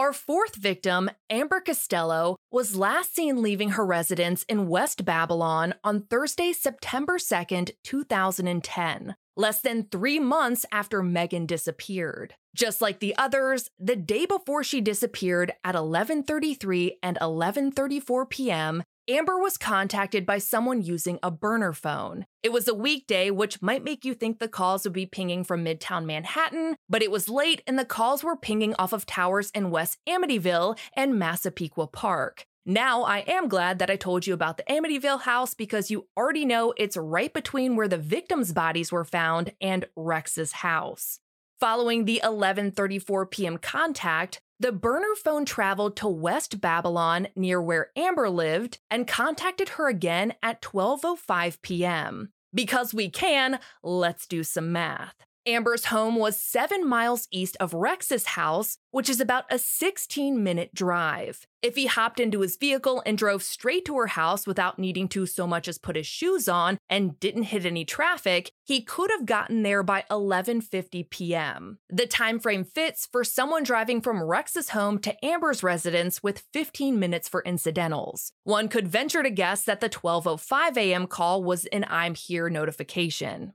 Our 0.00 0.14
fourth 0.14 0.56
victim, 0.56 1.10
Amber 1.28 1.60
Costello, 1.60 2.36
was 2.50 2.74
last 2.74 3.14
seen 3.14 3.42
leaving 3.42 3.72
her 3.72 3.84
residence 3.84 4.44
in 4.44 4.66
West 4.66 5.04
Babylon 5.04 5.74
on 5.84 6.04
Thursday, 6.04 6.54
September 6.54 7.18
2nd, 7.18 7.72
2010, 7.84 9.14
less 9.36 9.60
than 9.60 9.88
three 9.92 10.18
months 10.18 10.64
after 10.72 11.02
Megan 11.02 11.44
disappeared. 11.44 12.32
Just 12.56 12.80
like 12.80 13.00
the 13.00 13.14
others, 13.18 13.68
the 13.78 13.94
day 13.94 14.24
before 14.24 14.64
she 14.64 14.80
disappeared 14.80 15.52
at 15.64 15.74
11:33 15.74 16.92
and 17.02 17.18
11:34 17.20 18.30
p.m., 18.30 18.82
Amber 19.10 19.36
was 19.36 19.56
contacted 19.56 20.24
by 20.24 20.38
someone 20.38 20.82
using 20.82 21.18
a 21.20 21.32
burner 21.32 21.72
phone. 21.72 22.26
It 22.44 22.52
was 22.52 22.68
a 22.68 22.74
weekday, 22.74 23.32
which 23.32 23.60
might 23.60 23.82
make 23.82 24.04
you 24.04 24.14
think 24.14 24.38
the 24.38 24.46
calls 24.46 24.84
would 24.84 24.92
be 24.92 25.04
pinging 25.04 25.42
from 25.42 25.64
Midtown 25.64 26.04
Manhattan, 26.04 26.76
but 26.88 27.02
it 27.02 27.10
was 27.10 27.28
late 27.28 27.60
and 27.66 27.76
the 27.76 27.84
calls 27.84 28.22
were 28.22 28.36
pinging 28.36 28.72
off 28.78 28.92
of 28.92 29.06
towers 29.06 29.50
in 29.50 29.72
West 29.72 29.98
Amityville 30.08 30.78
and 30.94 31.18
Massapequa 31.18 31.88
Park. 31.88 32.44
Now, 32.64 33.02
I 33.02 33.24
am 33.26 33.48
glad 33.48 33.80
that 33.80 33.90
I 33.90 33.96
told 33.96 34.28
you 34.28 34.34
about 34.34 34.58
the 34.58 34.62
Amityville 34.70 35.22
house 35.22 35.54
because 35.54 35.90
you 35.90 36.06
already 36.16 36.44
know 36.44 36.72
it's 36.76 36.96
right 36.96 37.34
between 37.34 37.74
where 37.74 37.88
the 37.88 37.98
victims' 37.98 38.52
bodies 38.52 38.92
were 38.92 39.04
found 39.04 39.54
and 39.60 39.86
Rex's 39.96 40.52
house. 40.52 41.18
Following 41.58 42.04
the 42.04 42.20
11:34 42.22 43.28
p.m. 43.28 43.58
contact, 43.58 44.40
the 44.60 44.72
burner 44.72 45.14
phone 45.16 45.46
traveled 45.46 45.96
to 45.96 46.06
West 46.06 46.60
Babylon 46.60 47.28
near 47.34 47.60
where 47.62 47.90
Amber 47.96 48.28
lived 48.28 48.78
and 48.90 49.08
contacted 49.08 49.70
her 49.70 49.88
again 49.88 50.34
at 50.42 50.60
12:05 50.60 51.62
p.m. 51.62 52.32
Because 52.52 52.92
we 52.92 53.08
can, 53.08 53.58
let's 53.82 54.26
do 54.26 54.44
some 54.44 54.70
math. 54.70 55.14
Amber's 55.50 55.86
home 55.86 56.14
was 56.14 56.40
7 56.40 56.86
miles 56.86 57.26
east 57.32 57.56
of 57.58 57.74
Rex's 57.74 58.26
house, 58.26 58.78
which 58.92 59.10
is 59.10 59.20
about 59.20 59.44
a 59.50 59.58
16 59.58 60.42
minute 60.42 60.72
drive. 60.72 61.46
If 61.60 61.74
he 61.74 61.86
hopped 61.86 62.20
into 62.20 62.40
his 62.40 62.56
vehicle 62.56 63.02
and 63.04 63.18
drove 63.18 63.42
straight 63.42 63.84
to 63.86 63.96
her 63.98 64.06
house 64.06 64.46
without 64.46 64.78
needing 64.78 65.08
to 65.08 65.26
so 65.26 65.46
much 65.46 65.68
as 65.68 65.76
put 65.76 65.96
his 65.96 66.06
shoes 66.06 66.48
on 66.48 66.78
and 66.88 67.18
didn't 67.20 67.44
hit 67.44 67.66
any 67.66 67.84
traffic, 67.84 68.52
he 68.64 68.80
could 68.80 69.10
have 69.10 69.26
gotten 69.26 69.62
there 69.62 69.82
by 69.82 70.04
11:50 70.10 71.10
p.m. 71.10 71.78
The 71.90 72.06
time 72.06 72.38
frame 72.38 72.64
fits 72.64 73.08
for 73.10 73.24
someone 73.24 73.64
driving 73.64 74.00
from 74.00 74.22
Rex's 74.22 74.70
home 74.70 74.98
to 75.00 75.24
Amber's 75.24 75.62
residence 75.62 76.22
with 76.22 76.44
15 76.52 76.98
minutes 76.98 77.28
for 77.28 77.42
incidentals. 77.42 78.32
One 78.44 78.68
could 78.68 78.88
venture 78.88 79.22
to 79.22 79.30
guess 79.30 79.64
that 79.64 79.80
the 79.80 79.90
12:05 79.90 80.76
a.m. 80.76 81.06
call 81.06 81.42
was 81.42 81.66
an 81.66 81.84
I'm 81.88 82.14
here 82.14 82.48
notification. 82.48 83.52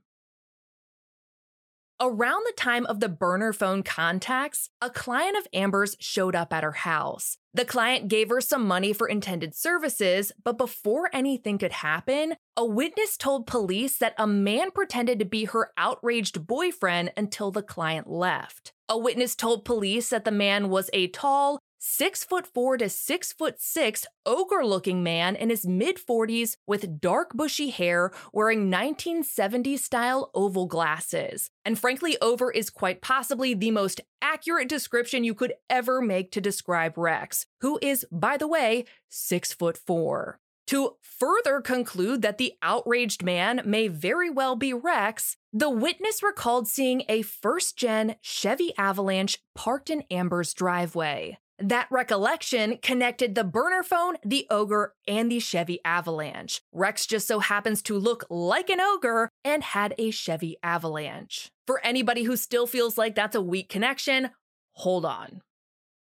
Around 1.98 2.44
the 2.44 2.52
time 2.58 2.84
of 2.86 3.00
the 3.00 3.08
burner 3.08 3.54
phone 3.54 3.82
contacts, 3.82 4.68
a 4.82 4.90
client 4.90 5.34
of 5.38 5.46
Amber's 5.54 5.96
showed 5.98 6.36
up 6.36 6.52
at 6.52 6.62
her 6.62 6.72
house. 6.72 7.38
The 7.54 7.64
client 7.64 8.08
gave 8.08 8.28
her 8.28 8.42
some 8.42 8.68
money 8.68 8.92
for 8.92 9.08
intended 9.08 9.54
services, 9.54 10.30
but 10.44 10.58
before 10.58 11.08
anything 11.14 11.56
could 11.56 11.72
happen, 11.72 12.34
a 12.54 12.66
witness 12.66 13.16
told 13.16 13.46
police 13.46 13.96
that 13.96 14.14
a 14.18 14.26
man 14.26 14.72
pretended 14.72 15.18
to 15.20 15.24
be 15.24 15.46
her 15.46 15.72
outraged 15.78 16.46
boyfriend 16.46 17.14
until 17.16 17.50
the 17.50 17.62
client 17.62 18.10
left. 18.10 18.74
A 18.90 18.98
witness 18.98 19.34
told 19.34 19.64
police 19.64 20.10
that 20.10 20.26
the 20.26 20.30
man 20.30 20.68
was 20.68 20.90
a 20.92 21.08
tall, 21.08 21.60
six 21.78 22.24
foot 22.24 22.46
four 22.46 22.76
to 22.76 22.88
six 22.88 23.32
foot 23.32 23.60
six 23.60 24.06
ogre 24.24 24.64
looking 24.64 25.02
man 25.02 25.36
in 25.36 25.50
his 25.50 25.66
mid 25.66 25.98
40s 25.98 26.56
with 26.66 27.00
dark 27.00 27.32
bushy 27.34 27.70
hair 27.70 28.10
wearing 28.32 28.70
1970s 28.70 29.78
style 29.80 30.30
oval 30.34 30.66
glasses. 30.66 31.50
And 31.64 31.78
frankly, 31.78 32.16
over 32.20 32.50
is 32.50 32.70
quite 32.70 33.00
possibly 33.00 33.54
the 33.54 33.70
most 33.70 34.00
accurate 34.20 34.68
description 34.68 35.24
you 35.24 35.34
could 35.34 35.54
ever 35.70 36.00
make 36.00 36.30
to 36.32 36.40
describe 36.40 36.96
Rex, 36.96 37.46
who 37.60 37.78
is, 37.82 38.06
by 38.10 38.36
the 38.36 38.48
way, 38.48 38.84
six 39.08 39.52
foot 39.52 39.76
four. 39.76 40.40
To 40.68 40.96
further 41.00 41.60
conclude 41.60 42.22
that 42.22 42.38
the 42.38 42.54
outraged 42.60 43.22
man 43.22 43.62
may 43.64 43.86
very 43.86 44.28
well 44.28 44.56
be 44.56 44.72
Rex, 44.72 45.36
the 45.52 45.70
witness 45.70 46.24
recalled 46.24 46.66
seeing 46.66 47.04
a 47.08 47.22
first 47.22 47.76
gen 47.76 48.16
Chevy 48.20 48.72
Avalanche 48.76 49.38
parked 49.54 49.90
in 49.90 50.02
Amber's 50.10 50.52
driveway. 50.54 51.38
That 51.58 51.86
recollection 51.90 52.78
connected 52.82 53.34
the 53.34 53.44
burner 53.44 53.82
phone, 53.82 54.16
the 54.22 54.46
ogre, 54.50 54.94
and 55.08 55.32
the 55.32 55.40
Chevy 55.40 55.80
Avalanche. 55.86 56.60
Rex 56.70 57.06
just 57.06 57.26
so 57.26 57.38
happens 57.38 57.80
to 57.82 57.98
look 57.98 58.26
like 58.28 58.68
an 58.68 58.80
ogre 58.80 59.30
and 59.42 59.62
had 59.62 59.94
a 59.96 60.10
Chevy 60.10 60.58
Avalanche. 60.62 61.50
For 61.66 61.80
anybody 61.82 62.24
who 62.24 62.36
still 62.36 62.66
feels 62.66 62.98
like 62.98 63.14
that's 63.14 63.34
a 63.34 63.40
weak 63.40 63.70
connection, 63.70 64.30
hold 64.72 65.06
on. 65.06 65.40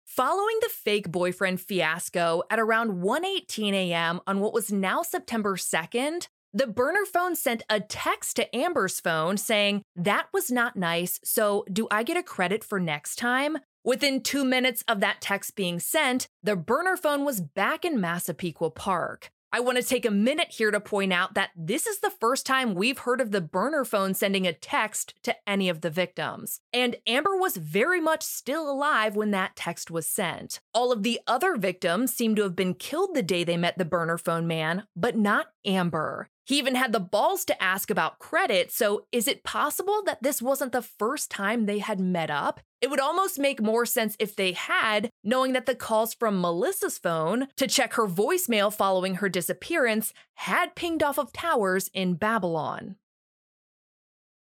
Following 0.04 0.58
the 0.60 0.68
fake 0.68 1.10
boyfriend 1.10 1.60
fiasco 1.60 2.44
at 2.48 2.60
around 2.60 3.02
1:18 3.02 3.72
a.m. 3.72 4.20
on 4.28 4.38
what 4.38 4.52
was 4.52 4.70
now 4.70 5.02
September 5.02 5.56
2nd, 5.56 6.28
the 6.54 6.66
burner 6.66 7.06
phone 7.06 7.34
sent 7.34 7.62
a 7.70 7.80
text 7.80 8.36
to 8.36 8.54
Amber's 8.54 9.00
phone 9.00 9.38
saying, 9.38 9.82
That 9.96 10.26
was 10.32 10.50
not 10.50 10.76
nice, 10.76 11.18
so 11.24 11.64
do 11.72 11.88
I 11.90 12.02
get 12.02 12.18
a 12.18 12.22
credit 12.22 12.62
for 12.62 12.78
next 12.78 13.16
time? 13.16 13.56
Within 13.84 14.20
two 14.20 14.44
minutes 14.44 14.84
of 14.86 15.00
that 15.00 15.20
text 15.20 15.56
being 15.56 15.80
sent, 15.80 16.28
the 16.40 16.54
burner 16.54 16.96
phone 16.96 17.24
was 17.24 17.40
back 17.40 17.84
in 17.84 18.00
Massapequa 18.00 18.70
Park. 18.70 19.32
I 19.54 19.58
want 19.58 19.76
to 19.76 19.82
take 19.82 20.06
a 20.06 20.10
minute 20.10 20.52
here 20.52 20.70
to 20.70 20.80
point 20.80 21.12
out 21.12 21.34
that 21.34 21.50
this 21.56 21.86
is 21.86 21.98
the 21.98 22.08
first 22.08 22.46
time 22.46 22.74
we've 22.74 23.00
heard 23.00 23.20
of 23.20 23.32
the 23.32 23.40
burner 23.40 23.84
phone 23.84 24.14
sending 24.14 24.46
a 24.46 24.52
text 24.52 25.14
to 25.24 25.36
any 25.46 25.68
of 25.68 25.80
the 25.80 25.90
victims. 25.90 26.60
And 26.72 26.96
Amber 27.08 27.36
was 27.36 27.56
very 27.56 28.00
much 28.00 28.22
still 28.22 28.70
alive 28.70 29.16
when 29.16 29.32
that 29.32 29.56
text 29.56 29.90
was 29.90 30.06
sent. 30.06 30.60
All 30.72 30.92
of 30.92 31.02
the 31.02 31.20
other 31.26 31.56
victims 31.56 32.14
seem 32.14 32.34
to 32.36 32.42
have 32.44 32.56
been 32.56 32.74
killed 32.74 33.14
the 33.14 33.22
day 33.22 33.42
they 33.42 33.56
met 33.56 33.76
the 33.76 33.84
burner 33.84 34.16
phone 34.16 34.46
man, 34.46 34.84
but 34.96 35.18
not 35.18 35.48
Amber. 35.66 36.30
He 36.44 36.58
even 36.58 36.74
had 36.74 36.92
the 36.92 37.00
balls 37.00 37.44
to 37.46 37.62
ask 37.62 37.90
about 37.90 38.18
credit, 38.18 38.72
so 38.72 39.06
is 39.12 39.28
it 39.28 39.44
possible 39.44 40.02
that 40.06 40.22
this 40.22 40.42
wasn't 40.42 40.72
the 40.72 40.82
first 40.82 41.30
time 41.30 41.66
they 41.66 41.78
had 41.78 42.00
met 42.00 42.30
up? 42.30 42.60
It 42.80 42.90
would 42.90 42.98
almost 42.98 43.38
make 43.38 43.62
more 43.62 43.86
sense 43.86 44.16
if 44.18 44.34
they 44.34 44.52
had, 44.52 45.10
knowing 45.22 45.52
that 45.52 45.66
the 45.66 45.76
calls 45.76 46.14
from 46.14 46.40
Melissa's 46.40 46.98
phone 46.98 47.46
to 47.56 47.68
check 47.68 47.94
her 47.94 48.08
voicemail 48.08 48.74
following 48.74 49.16
her 49.16 49.28
disappearance 49.28 50.12
had 50.34 50.74
pinged 50.74 51.02
off 51.02 51.18
of 51.18 51.32
towers 51.32 51.88
in 51.94 52.14
Babylon. 52.14 52.96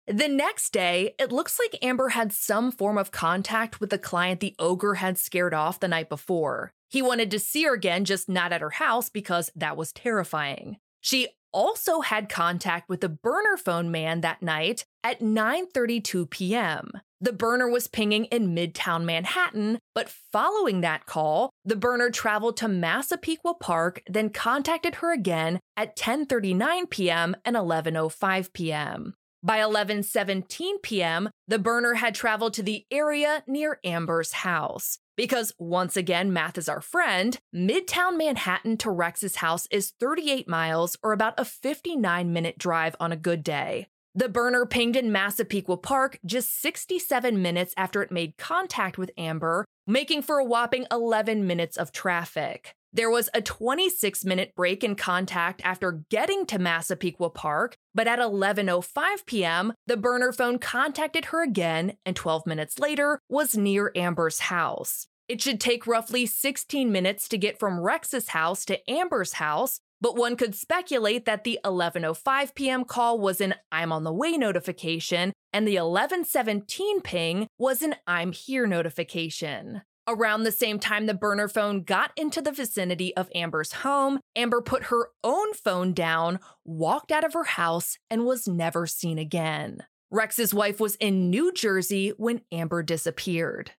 The 0.07 0.29
next 0.29 0.71
day, 0.71 1.13
it 1.19 1.31
looks 1.31 1.59
like 1.59 1.83
Amber 1.83 2.09
had 2.09 2.33
some 2.33 2.71
form 2.71 2.97
of 2.97 3.11
contact 3.11 3.79
with 3.79 3.89
the 3.89 3.97
client 3.97 4.39
the 4.39 4.55
ogre 4.57 4.95
had 4.95 5.17
scared 5.17 5.53
off 5.53 5.79
the 5.79 5.87
night 5.87 6.09
before. 6.09 6.73
He 6.89 7.01
wanted 7.01 7.31
to 7.31 7.39
see 7.39 7.63
her 7.63 7.73
again, 7.73 8.05
just 8.05 8.27
not 8.27 8.51
at 8.51 8.61
her 8.61 8.71
house 8.71 9.09
because 9.09 9.51
that 9.55 9.77
was 9.77 9.91
terrifying. 9.91 10.77
She 11.01 11.29
also 11.53 12.01
had 12.01 12.29
contact 12.29 12.89
with 12.89 13.01
the 13.01 13.09
burner 13.09 13.57
phone 13.57 13.91
man 13.91 14.21
that 14.21 14.41
night 14.41 14.85
at 15.03 15.19
9:32 15.19 16.29
p.m. 16.29 16.91
The 17.23 17.33
burner 17.33 17.69
was 17.69 17.87
pinging 17.87 18.25
in 18.25 18.55
Midtown 18.55 19.03
Manhattan, 19.03 19.77
but 19.93 20.09
following 20.09 20.81
that 20.81 21.05
call, 21.05 21.51
the 21.63 21.75
burner 21.75 22.09
traveled 22.09 22.57
to 22.57 22.67
Massapequa 22.67 23.53
Park, 23.53 24.01
then 24.07 24.31
contacted 24.31 24.95
her 24.95 25.13
again 25.13 25.59
at 25.77 25.95
10:39 25.95 26.89
p.m. 26.89 27.35
and 27.45 27.55
11:05 27.55 28.53
p.m. 28.53 29.13
By 29.43 29.57
11:17 29.59 30.81
p.m., 30.83 31.29
the 31.47 31.59
burner 31.59 31.95
had 31.95 32.13
traveled 32.13 32.53
to 32.55 32.63
the 32.63 32.85
area 32.91 33.43
near 33.47 33.79
Amber's 33.83 34.31
house. 34.31 34.99
Because 35.21 35.53
once 35.59 35.95
again, 35.95 36.33
math 36.33 36.57
is 36.57 36.67
our 36.67 36.81
friend, 36.81 37.37
Midtown 37.53 38.17
Manhattan 38.17 38.75
to 38.77 38.89
Rex's 38.89 39.35
house 39.35 39.67
is 39.69 39.93
38 39.99 40.47
miles 40.47 40.97
or 41.03 41.13
about 41.13 41.35
a 41.37 41.45
59 41.45 42.33
minute 42.33 42.57
drive 42.57 42.95
on 42.99 43.11
a 43.11 43.15
good 43.15 43.43
day. 43.43 43.85
The 44.15 44.29
burner 44.29 44.65
pinged 44.65 44.95
in 44.95 45.11
Massapequa 45.11 45.77
Park 45.77 46.17
just 46.25 46.59
67 46.59 47.39
minutes 47.39 47.75
after 47.77 48.01
it 48.01 48.11
made 48.11 48.35
contact 48.37 48.97
with 48.97 49.11
Amber, 49.15 49.63
making 49.85 50.23
for 50.23 50.39
a 50.39 50.43
whopping 50.43 50.87
11 50.89 51.45
minutes 51.45 51.77
of 51.77 51.91
traffic. 51.91 52.73
There 52.91 53.11
was 53.11 53.29
a 53.35 53.43
26 53.43 54.25
minute 54.25 54.53
break 54.55 54.83
in 54.83 54.95
contact 54.95 55.61
after 55.63 56.03
getting 56.09 56.47
to 56.47 56.57
Massapequa 56.57 57.29
Park, 57.29 57.75
but 57.93 58.07
at 58.07 58.17
11:05 58.17 59.25
p.m., 59.27 59.73
the 59.85 59.97
burner 59.97 60.33
phone 60.33 60.57
contacted 60.57 61.25
her 61.25 61.43
again 61.43 61.95
and 62.07 62.15
12 62.15 62.47
minutes 62.47 62.79
later 62.79 63.19
was 63.29 63.55
near 63.55 63.91
Amber's 63.95 64.39
house. 64.39 65.07
It 65.31 65.41
should 65.41 65.61
take 65.61 65.87
roughly 65.87 66.25
16 66.25 66.91
minutes 66.91 67.29
to 67.29 67.37
get 67.37 67.57
from 67.57 67.79
Rex's 67.79 68.27
house 68.27 68.65
to 68.65 68.91
Amber's 68.91 69.31
house, 69.31 69.79
but 70.01 70.17
one 70.17 70.35
could 70.35 70.53
speculate 70.53 71.23
that 71.23 71.45
the 71.45 71.57
11:05 71.63 72.53
p.m. 72.53 72.83
call 72.83 73.17
was 73.17 73.39
an 73.39 73.55
I'm 73.71 73.93
on 73.93 74.03
the 74.03 74.11
way 74.11 74.33
notification 74.33 75.31
and 75.53 75.65
the 75.65 75.77
11:17 75.77 77.01
ping 77.05 77.47
was 77.57 77.81
an 77.81 77.95
I'm 78.05 78.33
here 78.33 78.67
notification. 78.67 79.83
Around 80.05 80.43
the 80.43 80.51
same 80.51 80.79
time 80.79 81.05
the 81.05 81.13
burner 81.13 81.47
phone 81.47 81.83
got 81.83 82.11
into 82.17 82.41
the 82.41 82.51
vicinity 82.51 83.15
of 83.15 83.29
Amber's 83.33 83.71
home, 83.71 84.19
Amber 84.35 84.59
put 84.59 84.87
her 84.91 85.11
own 85.23 85.53
phone 85.53 85.93
down, 85.93 86.39
walked 86.65 87.09
out 87.09 87.23
of 87.23 87.31
her 87.31 87.45
house, 87.45 87.97
and 88.09 88.25
was 88.25 88.49
never 88.49 88.85
seen 88.85 89.17
again. 89.17 89.85
Rex's 90.13 90.53
wife 90.53 90.81
was 90.81 90.95
in 90.95 91.29
New 91.29 91.53
Jersey 91.53 92.09
when 92.17 92.41
Amber 92.51 92.83
disappeared. 92.83 93.71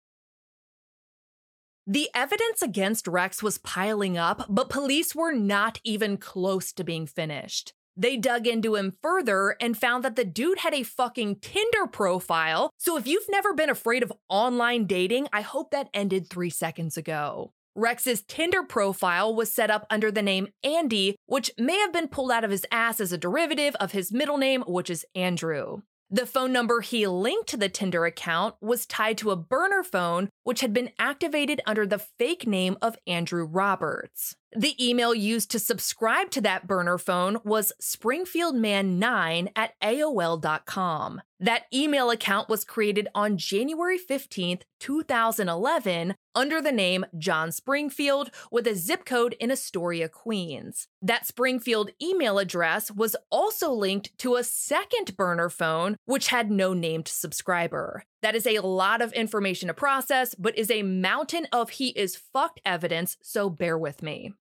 The 1.86 2.10
evidence 2.14 2.62
against 2.62 3.08
Rex 3.08 3.42
was 3.42 3.58
piling 3.58 4.16
up, 4.16 4.46
but 4.48 4.68
police 4.68 5.16
were 5.16 5.32
not 5.32 5.80
even 5.82 6.16
close 6.16 6.72
to 6.74 6.84
being 6.84 7.06
finished. 7.06 7.72
They 7.96 8.16
dug 8.16 8.46
into 8.46 8.76
him 8.76 8.96
further 9.02 9.56
and 9.60 9.76
found 9.76 10.04
that 10.04 10.14
the 10.14 10.24
dude 10.24 10.58
had 10.58 10.74
a 10.74 10.84
fucking 10.84 11.40
Tinder 11.40 11.88
profile. 11.90 12.70
So 12.78 12.96
if 12.96 13.08
you've 13.08 13.28
never 13.28 13.52
been 13.52 13.68
afraid 13.68 14.04
of 14.04 14.12
online 14.28 14.86
dating, 14.86 15.26
I 15.32 15.40
hope 15.40 15.72
that 15.72 15.90
ended 15.92 16.30
three 16.30 16.50
seconds 16.50 16.96
ago. 16.96 17.52
Rex's 17.74 18.22
Tinder 18.22 18.62
profile 18.62 19.34
was 19.34 19.50
set 19.50 19.70
up 19.70 19.84
under 19.90 20.12
the 20.12 20.22
name 20.22 20.48
Andy, 20.62 21.16
which 21.26 21.50
may 21.58 21.78
have 21.80 21.92
been 21.92 22.06
pulled 22.06 22.30
out 22.30 22.44
of 22.44 22.50
his 22.50 22.66
ass 22.70 23.00
as 23.00 23.12
a 23.12 23.18
derivative 23.18 23.74
of 23.80 23.90
his 23.90 24.12
middle 24.12 24.38
name, 24.38 24.62
which 24.68 24.88
is 24.88 25.04
Andrew. 25.16 25.82
The 26.14 26.26
phone 26.26 26.52
number 26.52 26.82
he 26.82 27.06
linked 27.06 27.48
to 27.48 27.56
the 27.56 27.70
Tinder 27.70 28.04
account 28.04 28.56
was 28.60 28.84
tied 28.84 29.16
to 29.16 29.30
a 29.30 29.36
burner 29.36 29.82
phone, 29.82 30.28
which 30.44 30.60
had 30.60 30.74
been 30.74 30.90
activated 30.98 31.62
under 31.66 31.86
the 31.86 31.98
fake 31.98 32.46
name 32.46 32.76
of 32.82 32.98
Andrew 33.06 33.46
Roberts. 33.46 34.36
The 34.54 34.76
email 34.84 35.14
used 35.14 35.50
to 35.52 35.58
subscribe 35.58 36.30
to 36.32 36.42
that 36.42 36.66
burner 36.66 36.98
phone 36.98 37.38
was 37.42 37.72
springfieldman9 37.80 39.50
at 39.56 39.80
AOL.com. 39.80 41.22
That 41.40 41.64
email 41.72 42.10
account 42.10 42.50
was 42.50 42.64
created 42.64 43.08
on 43.14 43.38
January 43.38 43.98
15th, 43.98 44.62
2011, 44.78 46.14
under 46.34 46.60
the 46.60 46.70
name 46.70 47.06
John 47.16 47.50
Springfield 47.50 48.30
with 48.50 48.66
a 48.66 48.74
zip 48.74 49.06
code 49.06 49.34
in 49.40 49.50
Astoria, 49.50 50.10
Queens. 50.10 50.86
That 51.00 51.26
Springfield 51.26 51.90
email 52.00 52.38
address 52.38 52.90
was 52.90 53.16
also 53.30 53.72
linked 53.72 54.16
to 54.18 54.36
a 54.36 54.44
second 54.44 55.16
burner 55.16 55.48
phone, 55.48 55.96
which 56.04 56.28
had 56.28 56.50
no 56.50 56.74
named 56.74 57.08
subscriber. 57.08 58.04
That 58.22 58.34
is 58.34 58.46
a 58.46 58.60
lot 58.60 59.02
of 59.02 59.12
information 59.12 59.68
to 59.68 59.74
process, 59.74 60.34
but 60.34 60.56
is 60.56 60.70
a 60.70 60.82
mountain 60.82 61.46
of 61.52 61.70
he 61.70 61.88
is 61.88 62.16
fucked 62.16 62.60
evidence, 62.64 63.16
so 63.20 63.50
bear 63.50 63.76
with 63.76 64.02
me. 64.02 64.32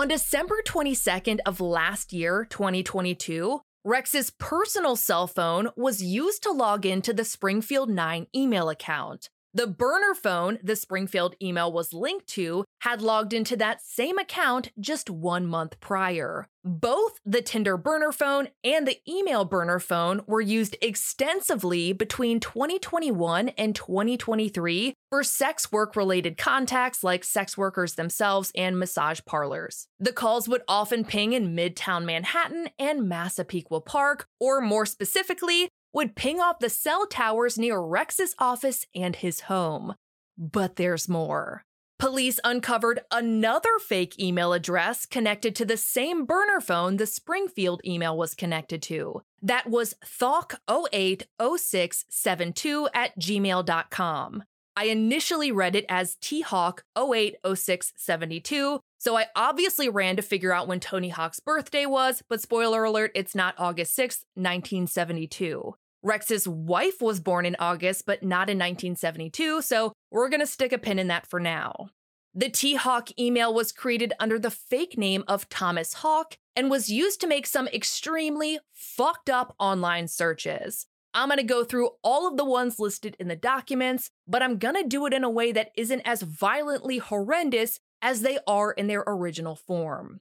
On 0.00 0.08
December 0.08 0.62
22nd 0.66 1.40
of 1.44 1.60
last 1.60 2.14
year, 2.14 2.46
2022, 2.48 3.60
Rex's 3.84 4.30
personal 4.30 4.96
cell 4.96 5.26
phone 5.26 5.68
was 5.76 6.02
used 6.02 6.42
to 6.44 6.52
log 6.52 6.86
into 6.86 7.12
the 7.12 7.22
Springfield 7.22 7.90
9 7.90 8.26
email 8.34 8.70
account. 8.70 9.28
The 9.52 9.66
burner 9.66 10.14
phone 10.14 10.58
the 10.62 10.76
Springfield 10.76 11.34
email 11.42 11.72
was 11.72 11.92
linked 11.92 12.28
to 12.28 12.64
had 12.82 13.02
logged 13.02 13.32
into 13.32 13.56
that 13.56 13.82
same 13.82 14.16
account 14.16 14.70
just 14.78 15.10
one 15.10 15.44
month 15.44 15.80
prior. 15.80 16.46
Both 16.62 17.18
the 17.24 17.42
Tinder 17.42 17.76
burner 17.76 18.12
phone 18.12 18.48
and 18.62 18.86
the 18.86 18.98
email 19.08 19.44
burner 19.44 19.80
phone 19.80 20.20
were 20.26 20.40
used 20.40 20.76
extensively 20.80 21.92
between 21.92 22.38
2021 22.38 23.48
and 23.50 23.74
2023 23.74 24.94
for 25.08 25.24
sex 25.24 25.72
work 25.72 25.96
related 25.96 26.38
contacts 26.38 27.02
like 27.02 27.24
sex 27.24 27.58
workers 27.58 27.94
themselves 27.94 28.52
and 28.54 28.78
massage 28.78 29.20
parlors. 29.26 29.88
The 29.98 30.12
calls 30.12 30.48
would 30.48 30.62
often 30.68 31.04
ping 31.04 31.32
in 31.32 31.56
Midtown 31.56 32.04
Manhattan 32.04 32.68
and 32.78 33.08
Massapequa 33.08 33.80
Park, 33.80 34.26
or 34.38 34.60
more 34.60 34.86
specifically, 34.86 35.70
would 35.92 36.16
ping 36.16 36.40
off 36.40 36.58
the 36.58 36.70
cell 36.70 37.06
towers 37.06 37.58
near 37.58 37.80
Rex's 37.80 38.34
office 38.38 38.86
and 38.94 39.16
his 39.16 39.40
home. 39.40 39.94
But 40.38 40.76
there's 40.76 41.08
more. 41.08 41.64
Police 42.00 42.40
uncovered 42.44 43.00
another 43.10 43.78
fake 43.78 44.18
email 44.18 44.54
address 44.54 45.04
connected 45.04 45.54
to 45.56 45.66
the 45.66 45.76
same 45.76 46.24
burner 46.24 46.62
phone 46.62 46.96
the 46.96 47.04
Springfield 47.04 47.82
email 47.84 48.16
was 48.16 48.34
connected 48.34 48.80
to. 48.84 49.20
That 49.42 49.68
was 49.68 49.94
thawk080672 50.02 52.88
at 52.94 53.18
gmail.com. 53.18 54.44
I 54.76 54.84
initially 54.84 55.50
read 55.52 55.76
it 55.76 55.84
as 55.90 56.16
thawk080672, 56.22 58.80
so 58.98 59.18
I 59.18 59.26
obviously 59.36 59.90
ran 59.90 60.16
to 60.16 60.22
figure 60.22 60.54
out 60.54 60.68
when 60.68 60.80
Tony 60.80 61.10
Hawk's 61.10 61.40
birthday 61.40 61.84
was, 61.84 62.22
but 62.30 62.40
spoiler 62.40 62.84
alert, 62.84 63.10
it's 63.14 63.34
not 63.34 63.54
August 63.58 63.94
6th, 63.98 64.24
1972. 64.36 65.74
Rex's 66.02 66.48
wife 66.48 67.02
was 67.02 67.20
born 67.20 67.44
in 67.44 67.56
August, 67.58 68.06
but 68.06 68.22
not 68.22 68.48
in 68.48 68.58
1972, 68.58 69.62
so 69.62 69.92
we're 70.10 70.30
gonna 70.30 70.46
stick 70.46 70.72
a 70.72 70.78
pin 70.78 70.98
in 70.98 71.08
that 71.08 71.26
for 71.26 71.38
now. 71.38 71.90
The 72.32 72.48
T 72.48 72.76
Hawk 72.76 73.10
email 73.18 73.52
was 73.52 73.72
created 73.72 74.12
under 74.18 74.38
the 74.38 74.50
fake 74.50 74.96
name 74.96 75.24
of 75.28 75.48
Thomas 75.48 75.94
Hawk 75.94 76.38
and 76.56 76.70
was 76.70 76.88
used 76.88 77.20
to 77.20 77.26
make 77.26 77.46
some 77.46 77.68
extremely 77.68 78.60
fucked 78.72 79.28
up 79.28 79.54
online 79.58 80.08
searches. 80.08 80.86
I'm 81.12 81.28
gonna 81.28 81.42
go 81.42 81.64
through 81.64 81.90
all 82.02 82.26
of 82.28 82.36
the 82.36 82.44
ones 82.44 82.78
listed 82.78 83.16
in 83.18 83.28
the 83.28 83.36
documents, 83.36 84.10
but 84.26 84.42
I'm 84.42 84.58
gonna 84.58 84.86
do 84.86 85.06
it 85.06 85.12
in 85.12 85.24
a 85.24 85.30
way 85.30 85.52
that 85.52 85.72
isn't 85.76 86.02
as 86.02 86.22
violently 86.22 86.98
horrendous 86.98 87.80
as 88.00 88.22
they 88.22 88.38
are 88.46 88.70
in 88.72 88.86
their 88.86 89.04
original 89.06 89.56
form. 89.56 90.20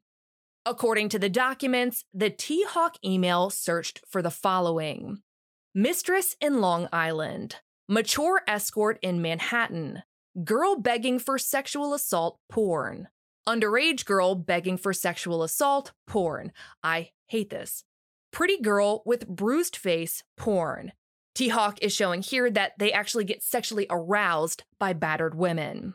According 0.65 1.09
to 1.09 1.19
the 1.19 1.29
documents, 1.29 2.03
the 2.13 2.29
T 2.29 2.65
Hawk 2.67 2.97
email 3.05 3.49
searched 3.49 4.01
for 4.07 4.21
the 4.21 4.31
following 4.31 5.21
Mistress 5.81 6.35
in 6.41 6.59
Long 6.59 6.89
Island, 6.91 7.55
mature 7.87 8.41
escort 8.49 8.99
in 9.01 9.21
Manhattan, 9.21 10.03
girl 10.43 10.75
begging 10.75 11.19
for 11.19 11.37
sexual 11.37 11.93
assault 11.93 12.37
porn, 12.49 13.07
underage 13.47 14.03
girl 14.03 14.35
begging 14.35 14.75
for 14.75 14.91
sexual 14.91 15.41
assault 15.41 15.93
porn. 16.05 16.51
I 16.83 17.11
hate 17.27 17.49
this. 17.49 17.85
Pretty 18.33 18.59
girl 18.59 19.03
with 19.05 19.29
bruised 19.29 19.77
face 19.77 20.21
porn. 20.35 20.91
T 21.33 21.47
Hawk 21.47 21.79
is 21.81 21.95
showing 21.95 22.23
here 22.23 22.51
that 22.51 22.73
they 22.77 22.91
actually 22.91 23.23
get 23.23 23.41
sexually 23.41 23.87
aroused 23.89 24.63
by 24.81 24.91
battered 24.91 25.33
women. 25.33 25.93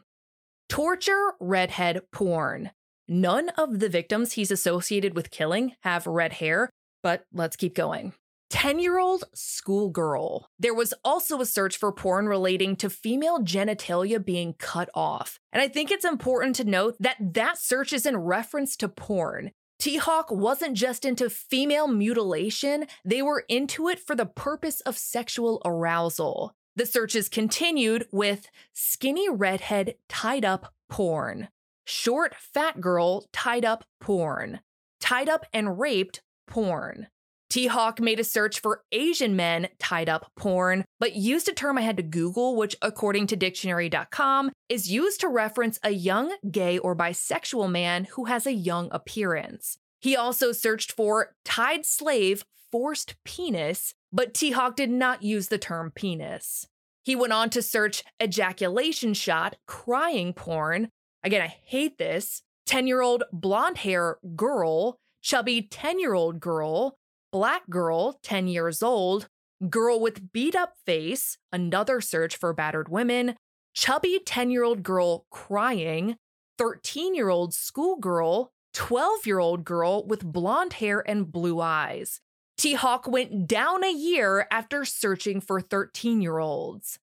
Torture 0.71 1.35
redhead 1.41 2.01
porn. 2.11 2.71
None 3.07 3.51
of 3.51 3.81
the 3.81 3.91
victims 3.91 4.33
he's 4.33 4.51
associated 4.51 5.15
with 5.15 5.31
killing 5.31 5.73
have 5.81 6.07
red 6.07 6.33
hair, 6.33 6.71
but 7.03 7.27
let's 7.35 7.57
keep 7.57 7.75
going. 7.75 8.15
10 8.55 8.79
year 8.79 9.01
old 9.01 9.25
schoolgirl. 9.35 10.49
There 10.61 10.73
was 10.73 10.95
also 11.05 11.41
a 11.41 11.45
search 11.45 11.77
for 11.77 11.91
porn 11.91 12.29
relating 12.29 12.77
to 12.77 12.89
female 12.89 13.41
genitalia 13.41 14.25
being 14.25 14.55
cut 14.61 14.89
off. 14.95 15.41
And 15.53 15.61
I 15.61 15.67
think 15.67 15.91
it's 15.91 16.05
important 16.05 16.55
to 16.57 16.65
note 16.65 16.95
that 17.01 17.17
that 17.35 17.59
search 17.59 17.93
is 17.93 18.07
in 18.07 18.17
reference 18.17 18.77
to 18.77 18.89
porn. 18.89 19.51
T 19.81 19.97
Hawk 19.97 20.31
wasn't 20.31 20.77
just 20.77 21.05
into 21.05 21.29
female 21.29 21.89
mutilation, 21.89 22.87
they 23.05 23.23
were 23.23 23.45
into 23.49 23.89
it 23.89 23.99
for 23.99 24.15
the 24.15 24.25
purpose 24.25 24.81
of 24.83 24.97
sexual 24.97 25.61
arousal. 25.65 26.55
The 26.77 26.87
searches 26.87 27.29
continued 27.29 28.07
with 28.13 28.47
skinny 28.73 29.29
redhead 29.29 29.97
tied 30.09 30.45
up 30.45 30.73
porn, 30.89 31.49
short 31.85 32.37
fat 32.37 32.81
girl 32.81 33.27
tied 33.33 33.65
up 33.65 33.83
porn, 34.01 34.61
tied 35.01 35.29
up 35.29 35.45
and 35.53 35.77
raped 35.81 36.23
porn. 36.47 37.09
T 37.55 37.69
Hawk 37.69 38.01
made 38.01 38.19
a 38.19 38.25
search 38.25 38.59
for 38.59 38.83
Asian 38.91 39.37
men 39.37 39.69
tied 39.79 40.09
up 40.09 40.33
porn, 40.37 40.85
but 40.99 41.15
used 41.15 41.49
a 41.49 41.53
term 41.53 41.79
I 41.79 41.83
had 41.83 41.97
to 41.99 42.03
Google, 42.03 42.57
which, 42.57 42.75
according 42.83 43.29
to 43.29 43.37
dictionary.com, 43.37 44.51
is 44.69 44.91
used 44.91 45.21
to 45.21 45.29
reference 45.29 45.79
a 45.85 45.91
young 45.91 46.35
gay 46.51 46.79
or 46.79 46.97
bisexual 46.97 47.71
man 47.71 48.09
who 48.17 48.25
has 48.25 48.45
a 48.45 48.53
young 48.53 48.89
appearance. 48.91 49.77
He 50.01 50.17
also 50.17 50.51
searched 50.51 50.91
for 50.91 51.37
tied 51.45 51.87
slave 51.87 52.45
forced 52.73 53.15
penis, 53.25 53.95
but 54.13 54.35
T 54.35 54.51
Hawk 54.51 54.75
did 54.75 54.91
not 54.91 55.23
use 55.23 55.47
the 55.47 55.57
term 55.57 55.93
penis. 55.95 56.67
He 57.05 57.15
went 57.15 57.33
on 57.33 57.51
to 57.51 57.63
search 57.63 58.03
ejaculation 58.21 59.15
shot 59.15 59.55
crying 59.69 60.33
porn. 60.33 60.89
Again, 61.23 61.43
I 61.43 61.55
hate 61.67 61.99
this. 61.99 62.43
10 62.67 62.89
year 62.89 63.01
old 63.01 63.23
blonde 63.33 63.79
hair 63.79 64.19
girl, 64.35 64.99
chubby 65.23 65.63
10 65.63 66.01
year 66.01 66.15
old 66.15 66.41
girl, 66.41 66.97
black 67.35 67.69
girl, 67.69 68.21
10 68.23 68.47
years 68.47 68.81
old, 68.81 69.27
girl 69.69 69.99
with 69.99 70.33
beat 70.33 70.55
up 70.55 70.75
face, 70.87 71.37
another 71.51 72.01
search 72.01 72.37
for 72.37 72.53
battered 72.53 72.89
women, 72.89 73.35
chubby 73.75 74.21
10 74.25 74.53
year 74.53 74.63
old 74.63 74.85
girl 74.85 75.27
crying, 75.31 76.15
13 76.59 77.13
year 77.13 77.31
old 77.31 77.53
schoolgirl, 77.53 78.53
12 78.73 79.27
year 79.27 79.41
old 79.41 79.65
girl 79.65 80.07
with 80.07 80.25
blonde 80.25 80.75
hair 80.75 81.03
and 81.09 81.33
blue 81.33 81.61
eyes. 81.61 82.21
T 82.57 82.75
Hawk 82.75 83.09
went 83.09 83.49
down 83.49 83.83
a 83.83 83.93
year 83.93 84.47
after 84.53 84.85
searching 84.85 85.41
for 85.41 85.61
13 85.61 86.21
year 86.21 86.39
olds. 86.39 87.01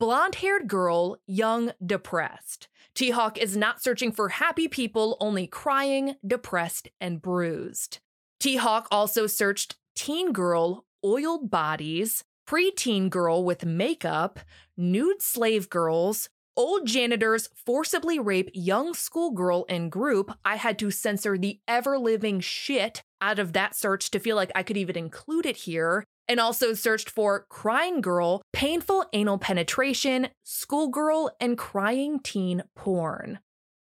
Blonde 0.00 0.36
haired 0.36 0.66
girl, 0.66 1.18
young, 1.26 1.72
depressed. 1.84 2.68
T 2.94 3.10
Hawk 3.10 3.36
is 3.36 3.54
not 3.54 3.82
searching 3.82 4.12
for 4.12 4.30
happy 4.30 4.66
people, 4.66 5.18
only 5.20 5.46
crying, 5.46 6.14
depressed, 6.26 6.88
and 7.02 7.20
bruised. 7.20 7.98
T 8.44 8.56
Hawk 8.56 8.88
also 8.90 9.26
searched 9.26 9.76
teen 9.96 10.30
girl, 10.30 10.84
oiled 11.02 11.50
bodies, 11.50 12.24
preteen 12.46 13.08
girl 13.08 13.42
with 13.42 13.64
makeup, 13.64 14.38
nude 14.76 15.22
slave 15.22 15.70
girls, 15.70 16.28
old 16.54 16.86
janitors 16.86 17.48
forcibly 17.64 18.18
rape 18.18 18.50
young 18.52 18.92
schoolgirl 18.92 19.64
in 19.70 19.88
group. 19.88 20.30
I 20.44 20.56
had 20.56 20.78
to 20.80 20.90
censor 20.90 21.38
the 21.38 21.60
ever 21.66 21.98
living 21.98 22.40
shit 22.40 23.02
out 23.18 23.38
of 23.38 23.54
that 23.54 23.74
search 23.74 24.10
to 24.10 24.18
feel 24.18 24.36
like 24.36 24.52
I 24.54 24.62
could 24.62 24.76
even 24.76 24.98
include 24.98 25.46
it 25.46 25.56
here. 25.56 26.04
And 26.28 26.38
also 26.38 26.74
searched 26.74 27.08
for 27.08 27.46
crying 27.48 28.02
girl, 28.02 28.42
painful 28.52 29.06
anal 29.14 29.38
penetration, 29.38 30.28
schoolgirl, 30.42 31.30
and 31.40 31.56
crying 31.56 32.20
teen 32.20 32.64
porn. 32.76 33.38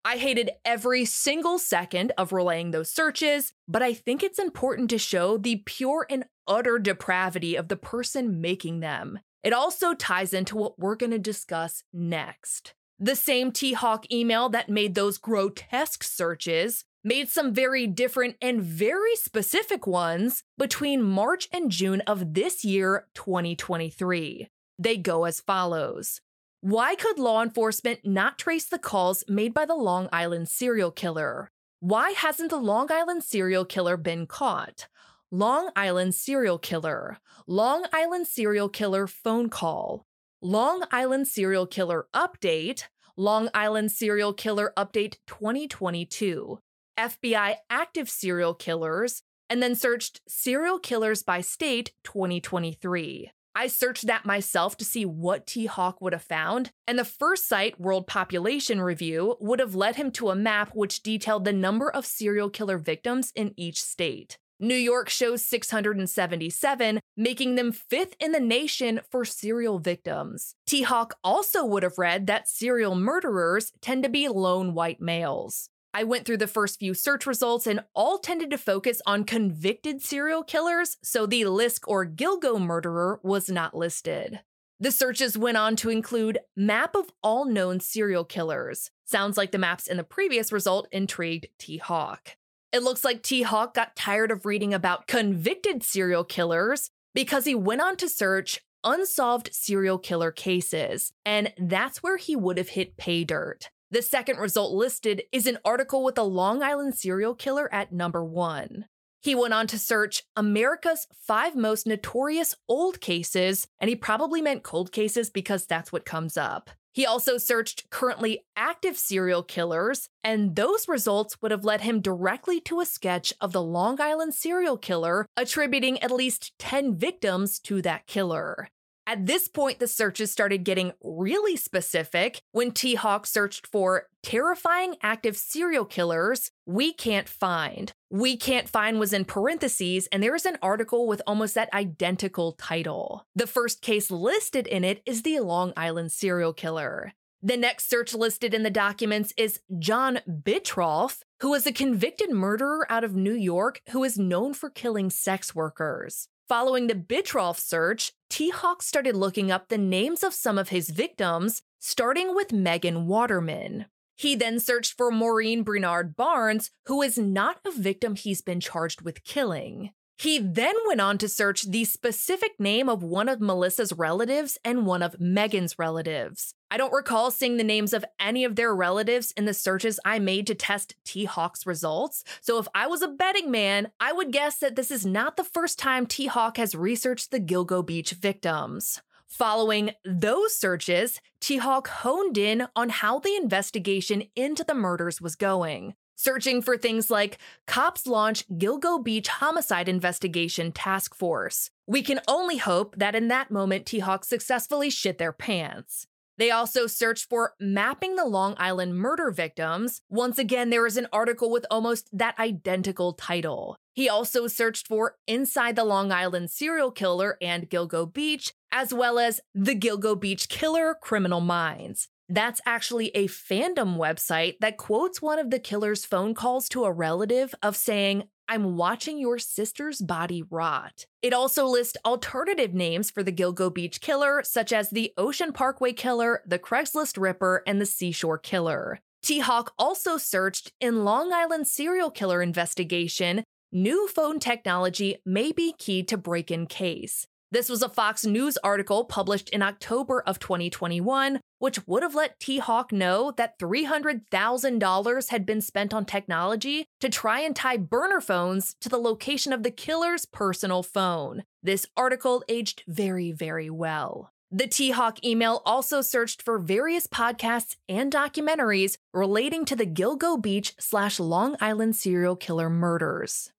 I 0.09 0.17
hated 0.17 0.53
every 0.65 1.05
single 1.05 1.59
second 1.59 2.13
of 2.17 2.33
relaying 2.33 2.71
those 2.71 2.91
searches, 2.91 3.53
but 3.69 3.83
I 3.83 3.93
think 3.93 4.23
it's 4.23 4.39
important 4.39 4.89
to 4.89 4.97
show 4.97 5.37
the 5.37 5.57
pure 5.67 6.07
and 6.09 6.25
utter 6.47 6.79
depravity 6.79 7.57
of 7.57 7.69
the 7.69 7.77
person 7.77 8.41
making 8.41 8.81
them. 8.81 9.19
It 9.43 9.53
also 9.53 9.93
ties 9.93 10.33
into 10.33 10.57
what 10.57 10.79
we're 10.79 10.97
going 10.97 11.11
to 11.11 11.19
discuss 11.19 11.85
next. 11.93 12.73
The 12.99 13.15
same 13.15 13.53
T 13.53 13.75
Hawk 13.75 14.11
email 14.11 14.49
that 14.49 14.71
made 14.71 14.95
those 14.95 15.19
grotesque 15.19 16.03
searches 16.03 16.87
made 17.05 17.29
some 17.29 17.53
very 17.53 17.87
different 17.87 18.37
and 18.41 18.63
very 18.63 19.15
specific 19.15 19.87
ones 19.87 20.43
between 20.57 21.03
March 21.03 21.51
and 21.53 21.71
June 21.71 22.01
of 22.07 22.33
this 22.33 22.65
year, 22.65 23.09
2023. 23.13 24.49
They 24.79 24.97
go 24.97 25.25
as 25.27 25.43
follows 25.43 26.23
why 26.61 26.97
could 26.97 27.21
law 27.21 27.41
enforcement 27.41 28.01
not 28.05 28.37
trace 28.37 28.67
the 28.67 28.81
calls 28.81 29.23
made 29.29 29.55
by 29.55 29.65
the 29.65 29.77
Long 29.77 30.09
Island 30.13 30.49
serial 30.49 30.91
killer? 30.91 31.53
Why 31.79 32.11
hasn't 32.11 32.51
the 32.51 32.57
Long 32.57 32.91
Island 32.91 33.23
serial 33.23 33.65
killer 33.65 33.97
been 33.97 34.27
caught? 34.27 34.89
Long 35.31 35.71
Island 35.77 36.17
serial 36.17 36.59
killer, 36.59 37.19
Long 37.47 37.87
Island 37.93 38.27
serial 38.27 38.69
killer 38.69 39.07
phone 39.07 39.51
call, 39.51 40.05
Long 40.43 40.85
Island 40.91 41.29
serial 41.29 41.67
killer 41.67 42.07
update, 42.13 42.85
Long 43.17 43.49
Island 43.55 43.93
serial 43.93 44.33
killer 44.33 44.73
update 44.77 45.19
2022, 45.29 46.59
FBI 46.99 47.57
active 47.71 48.11
serial 48.11 48.55
killers, 48.55 49.23
and 49.49 49.63
then 49.63 49.77
searched 49.77 50.23
serial 50.27 50.81
killers 50.81 51.23
by 51.23 51.41
state 51.41 51.93
2023. 52.03 53.31
I 53.59 53.67
searched 53.67 54.07
that 54.07 54.25
myself 54.25 54.77
to 54.77 54.85
see 54.85 55.05
what 55.05 55.45
T 55.45 55.67
Hawk 55.67 56.01
would 56.01 56.13
have 56.13 56.23
found, 56.23 56.71
and 56.87 56.97
the 56.97 57.05
first 57.05 57.49
site, 57.49 57.81
World 57.81 58.07
Population 58.07 58.81
Review, 58.81 59.37
would 59.41 59.59
have 59.59 59.75
led 59.75 59.97
him 59.97 60.13
to 60.13 60.31
a 60.31 60.37
map 60.37 60.71
which 60.75 61.03
detailed 61.03 61.45
the 61.45 61.53
number 61.53 61.91
of 61.91 62.07
serial 62.07 62.51
killer 62.51 62.79
victims 62.79 63.33
in 63.35 63.55
each 63.57 63.83
state. 63.83 64.39
New 64.61 64.77
York 64.77 65.09
shows 65.09 65.45
677, 65.45 67.01
making 67.17 67.57
them 67.57 67.73
fifth 67.73 68.15
in 68.21 68.31
the 68.31 68.39
nation 68.39 69.01
for 69.11 69.25
serial 69.25 69.81
victims. 69.81 70.55
T 70.65 70.83
Hawk 70.83 71.17
also 71.25 71.65
would 71.65 71.83
have 71.83 71.99
read 71.99 72.29
that 72.29 72.49
serial 72.49 72.95
murderers 72.95 73.73
tend 73.81 74.05
to 74.05 74.09
be 74.09 74.29
lone 74.29 74.73
white 74.73 75.01
males. 75.01 75.69
I 75.99 76.05
went 76.05 76.27
through 76.27 76.37
the 76.37 76.47
first 76.47 76.79
few 76.79 76.95
search 76.95 77.27
results 77.27 77.67
and 77.67 77.83
all 77.93 78.19
tended 78.19 78.51
to 78.51 78.57
focus 78.57 79.03
on 79.05 79.25
convicted 79.25 80.01
serial 80.01 80.45
killers, 80.45 80.97
so 81.03 81.27
the 81.27 81.43
Lisk 81.43 81.81
or 81.89 82.07
Gilgo 82.07 82.57
murderer 82.61 83.19
was 83.25 83.51
not 83.51 83.77
listed. 83.77 84.39
The 84.79 84.93
searches 84.93 85.37
went 85.37 85.57
on 85.57 85.75
to 85.75 85.91
include 85.91 86.39
map 86.57 86.95
of 86.95 87.11
all 87.21 87.47
known 87.47 87.81
serial 87.81 88.25
killers. 88.25 88.93
Sounds 89.07 89.37
like 89.37 89.51
the 89.51 89.59
maps 89.59 89.89
in 89.89 89.97
the 89.97 90.05
previous 90.05 90.53
result 90.53 90.87
intrigued 90.93 91.49
T 91.59 91.79
Hawk. 91.79 92.37
It 92.71 92.85
looks 92.85 93.03
like 93.03 93.25
T 93.25 93.43
Hawk 93.43 93.75
got 93.75 93.97
tired 93.97 94.31
of 94.31 94.47
reading 94.47 94.73
about 94.73 95.09
convicted 95.09 95.83
serial 95.83 96.23
killers 96.23 96.93
because 97.13 97.45
he 97.45 97.57
went 97.57 97.81
on 97.81 97.97
to 97.97 98.09
search 98.09 98.61
unsolved 98.85 99.51
serial 99.53 99.99
killer 99.99 100.31
cases, 100.31 101.13
and 101.27 101.53
that's 101.59 102.05
where 102.05 102.19
he 102.19 102.37
would 102.37 102.57
have 102.57 102.69
hit 102.69 102.97
pay 102.97 103.25
dirt. 103.25 103.71
The 103.91 104.03
second 104.03 104.37
result 104.39 104.75
listed 104.75 105.23
is 105.33 105.47
an 105.47 105.59
article 105.65 106.05
with 106.05 106.19
a 106.19 106.23
Long 106.23 106.63
Island 106.63 106.95
serial 106.95 107.35
killer 107.35 107.73
at 107.73 107.91
number 107.91 108.23
one. 108.23 108.85
He 109.23 109.35
went 109.35 109.55
on 109.55 109.67
to 109.69 109.79
search 109.79 110.25
America's 110.37 111.07
five 111.27 111.57
most 111.57 111.87
notorious 111.87 112.55
old 112.69 113.01
cases, 113.01 113.67
and 113.81 113.89
he 113.89 113.97
probably 113.97 114.43
meant 114.43 114.63
cold 114.63 114.93
cases 114.93 115.31
because 115.31 115.65
that's 115.65 115.91
what 115.91 116.05
comes 116.05 116.37
up. 116.37 116.69
He 116.93 117.07
also 117.07 117.39
searched 117.39 117.89
currently 117.89 118.45
active 118.57 118.99
serial 118.99 119.43
killers, 119.43 120.11
and 120.23 120.55
those 120.55 120.87
results 120.87 121.41
would 121.41 121.51
have 121.51 121.65
led 121.65 121.81
him 121.81 122.01
directly 122.03 122.61
to 122.63 122.81
a 122.81 122.87
sketch 122.87 123.33
of 123.41 123.53
the 123.53 123.63
Long 123.63 124.01
Island 124.03 124.35
serial 124.35 124.77
killer, 124.77 125.25
attributing 125.35 125.99
at 126.03 126.11
least 126.11 126.53
10 126.59 126.95
victims 126.95 127.59
to 127.61 127.81
that 127.83 128.07
killer. 128.07 128.69
At 129.09 129.25
this 129.25 129.49
point, 129.49 129.79
the 129.79 129.89
searches 129.89 130.31
started 130.31 130.65
getting 130.65 130.93
really 131.03 131.57
specific 131.57 132.43
when 132.53 132.73
T 132.73 132.95
Hawk 132.95 133.27
searched 133.27 133.67
for 133.67 134.09
terrifying 134.23 134.97
active 135.03 135.35
serial 135.35 135.87
killers 135.87 136.51
we 136.67 136.93
can't 136.93 137.27
find. 137.27 137.91
We 138.11 138.37
can't 138.37 138.69
find 138.69 139.01
was 139.01 139.15
in 139.15 139.25
parentheses, 139.25 140.09
and 140.13 140.23
there 140.23 140.35
is 140.35 140.45
an 140.45 140.59
article 140.61 141.07
with 141.07 141.23
almost 141.27 141.55
that 141.55 141.73
identical 141.73 142.53
title. 142.53 143.25
The 143.35 143.47
first 143.47 143.81
case 143.81 144.11
listed 144.11 144.67
in 144.67 144.85
it 144.85 145.01
is 145.07 145.23
the 145.23 145.41
Long 145.41 145.73
Island 145.75 146.13
serial 146.13 146.53
killer. 146.53 147.15
The 147.41 147.57
next 147.57 147.89
search 147.89 148.13
listed 148.13 148.53
in 148.53 148.63
the 148.63 148.69
documents 148.69 149.33
is 149.39 149.61
John 149.79 150.21
Bittrolff, 150.29 151.21
who 151.41 151.55
is 151.55 151.67
a 151.67 151.73
convicted 151.73 152.31
murderer 152.31 152.87
out 152.93 153.05
of 153.05 153.17
New 153.17 153.33
York 153.33 153.81
who 153.89 154.05
is 154.05 154.19
known 154.19 154.53
for 154.53 154.69
killing 154.69 155.09
sex 155.09 155.55
workers. 155.55 156.29
Following 156.49 156.87
the 156.87 156.95
Bittrolff 156.95 157.59
search, 157.59 158.13
T 158.31 158.49
Hawk 158.49 158.83
started 158.83 159.15
looking 159.15 159.51
up 159.51 159.69
the 159.69 159.77
names 159.77 160.25
of 160.25 160.33
some 160.33 160.57
of 160.57 160.71
his 160.71 160.89
victims, 160.89 161.61
starting 161.79 162.35
with 162.35 162.55
Megan 162.55 163.07
Waterman. 163.07 163.85
He 164.17 164.35
then 164.35 164.59
searched 164.59 164.95
for 164.97 165.11
Maureen 165.11 165.63
Brainard 165.63 166.17
Barnes, 166.17 166.71
who 166.87 167.03
is 167.03 167.19
not 167.19 167.61
a 167.67 167.71
victim 167.71 168.15
he's 168.15 168.41
been 168.41 168.61
charged 168.61 169.03
with 169.03 169.25
killing. 169.25 169.91
He 170.17 170.39
then 170.39 170.75
went 170.87 171.03
on 171.03 171.19
to 171.19 171.29
search 171.29 171.65
the 171.65 171.85
specific 171.85 172.53
name 172.59 172.89
of 172.89 173.03
one 173.03 173.29
of 173.29 173.43
Melissa's 173.43 173.93
relatives 173.93 174.57
and 174.65 174.87
one 174.87 175.03
of 175.03 175.21
Megan's 175.21 175.79
relatives. 175.79 176.55
I 176.71 176.77
don't 176.77 176.93
recall 176.93 177.31
seeing 177.31 177.57
the 177.57 177.65
names 177.65 177.93
of 177.93 178.05
any 178.21 178.45
of 178.45 178.57
their 178.57 178.75
relatives 178.75 179.33
in 179.33 179.47
the 179.47 179.55
searches 179.55 179.99
I 180.05 180.19
made 180.19 180.47
to 180.49 180.55
test 180.55 180.95
T 181.05 181.25
Hawk's 181.25 181.67
results, 181.67 182.25
so 182.41 182.59
if 182.59 182.69
I 182.75 182.87
was 182.87 183.01
a 183.01 183.09
betting 183.09 183.51
man, 183.51 183.91
I 183.99 184.13
would 184.13 184.33
guess 184.33 184.59
that 184.59 184.77
this 184.77 184.91
is 184.91 185.07
not 185.07 185.37
the 185.37 185.45
first 185.45 185.79
time 185.79 186.07
T 186.07 186.27
Hawk 186.27 186.59
has 186.59 186.75
researched 186.75 187.31
the 187.31 187.41
Gilgo 187.41 187.85
Beach 187.85 188.13
victims. 188.13 189.01
Following 189.27 189.93
those 190.05 190.55
searches, 190.55 191.21
T 191.41 191.57
Hawk 191.57 191.89
honed 191.89 192.37
in 192.37 192.67
on 192.77 192.91
how 192.91 193.19
the 193.19 193.37
investigation 193.37 194.25
into 194.37 194.65
the 194.65 194.75
murders 194.75 195.21
was 195.21 195.37
going 195.37 195.95
searching 196.19 196.61
for 196.61 196.77
things 196.77 197.11
like 197.11 197.39
cops 197.67 198.07
launch 198.07 198.47
Gilgo 198.49 199.03
Beach 199.03 199.29
homicide 199.29 199.89
investigation 199.89 200.73
task 200.73 201.15
force. 201.15 201.71
We 201.87 202.03
can 202.03 202.21
only 202.27 202.57
hope 202.59 202.97
that 202.97 203.15
in 203.15 203.29
that 203.29 203.51
moment, 203.51 203.87
T 203.87 204.01
Hawk 204.01 204.25
successfully 204.25 204.91
shit 204.91 205.19
their 205.19 205.33
pants. 205.33 206.07
They 206.39 206.51
also 206.51 206.87
searched 206.87 207.29
for 207.29 207.55
mapping 207.61 208.17
the 208.17 208.25
Long 208.25 208.55
Island 208.59 208.97
murder 208.97 209.31
victims. 209.31 210.01
Once 210.09 210.39
again, 210.39 210.71
there 210.71 210.87
is 210.87 210.97
an 210.97 211.09
article 211.13 211.51
with 211.51 211.67
almost 211.71 212.09
that 212.17 212.39
identical 212.39 213.13
title. 213.13 213.77
He 213.93 214.09
also 214.09 214.47
searched 214.47 214.87
for 214.87 215.17
Inside 215.27 215.75
the 215.75 215.85
Long 215.85 216.13
Island 216.13 216.51
Serial 216.51 216.93
Killer 216.93 217.37
and 217.43 217.69
Gilgo 217.69 218.11
Beach, 218.13 218.55
as 218.71 218.95
well 218.95 219.19
as 219.19 219.41
The 219.55 219.75
Gilgo 219.75 220.19
Beach 220.19 220.49
Killer 220.49 220.95
Criminal 220.95 221.41
Minds. 221.41 222.07
That's 222.29 222.61
actually 222.65 223.09
a 223.09 223.27
fandom 223.27 223.97
website 223.97 224.59
that 224.61 224.77
quotes 224.77 225.21
one 225.21 225.39
of 225.39 225.51
the 225.51 225.59
killer's 225.59 226.05
phone 226.05 226.35
calls 226.35 226.69
to 226.69 226.85
a 226.85 226.93
relative 226.93 227.55
of 227.63 227.75
saying, 227.75 228.29
I'm 228.51 228.77
watching 228.77 229.19
your 229.19 229.39
sister's 229.39 230.01
body 230.01 230.43
rot. 230.43 231.05
It 231.21 231.35
also 231.35 231.67
lists 231.67 231.99
alternative 232.07 232.73
names 232.73 233.11
for 233.11 233.23
the 233.23 233.31
Gilgo 233.31 233.73
Beach 233.73 234.01
killer, 234.01 234.43
such 234.43 234.73
as 234.73 234.89
the 234.89 235.13
Ocean 235.19 235.53
Parkway 235.53 235.93
killer, 235.93 236.43
the 236.47 236.59
Craigslist 236.59 237.21
Ripper, 237.21 237.63
and 237.67 237.79
the 237.79 237.85
Seashore 237.85 238.39
Killer. 238.39 239.01
T 239.23 239.41
Hawk 239.41 239.75
also 239.79 240.17
searched 240.17 240.73
in 240.81 241.05
Long 241.05 241.31
Island 241.31 241.69
serial 241.69 242.11
killer 242.11 242.41
investigation. 242.41 243.45
New 243.71 244.09
phone 244.09 244.39
technology 244.39 245.19
may 245.27 245.53
be 245.53 245.75
key 245.77 246.03
to 246.05 246.17
break 246.17 246.51
in 246.51 246.67
case. 246.67 247.27
This 247.51 247.71
was 247.71 247.83
a 247.83 247.89
Fox 247.89 248.27
News 248.27 248.59
article 248.59 249.05
published 249.05 249.49
in 249.49 249.63
October 249.63 250.21
of 250.21 250.39
2021, 250.39 251.41
which 251.59 251.87
would 251.87 252.03
have 252.03 252.15
let 252.15 252.39
T 252.39 252.59
Hawk 252.59 252.93
know 252.93 253.33
that 253.39 253.59
$300,000 253.59 255.29
had 255.31 255.47
been 255.47 255.63
spent 255.63 255.95
on 255.95 256.05
technology 256.05 256.85
to 257.01 257.09
try 257.09 257.41
and 257.41 257.57
tie 257.57 257.79
burner 257.79 258.21
phones 258.21 258.77
to 258.83 258.91
the 258.91 258.99
location 258.99 259.55
of 259.55 259.63
the 259.63 259.71
killer's 259.71 260.27
personal 260.27 260.83
phone. 260.83 261.45
This 261.63 261.87
article 261.97 262.45
aged 262.51 262.83
very, 262.87 263.33
very 263.33 263.71
well. 263.71 264.31
The 264.51 264.67
T 264.67 264.91
Hawk 264.91 265.25
email 265.25 265.63
also 265.65 266.03
searched 266.03 266.43
for 266.43 266.59
various 266.59 267.07
podcasts 267.07 267.77
and 267.89 268.13
documentaries 268.13 268.97
relating 269.15 269.65
to 269.67 269.77
the 269.77 269.87
Gilgo 269.87 270.41
Beach 270.41 270.75
slash 270.79 271.19
Long 271.19 271.57
Island 271.63 271.97
serial 271.97 272.37
killer 272.37 272.69
murders. 272.69 273.53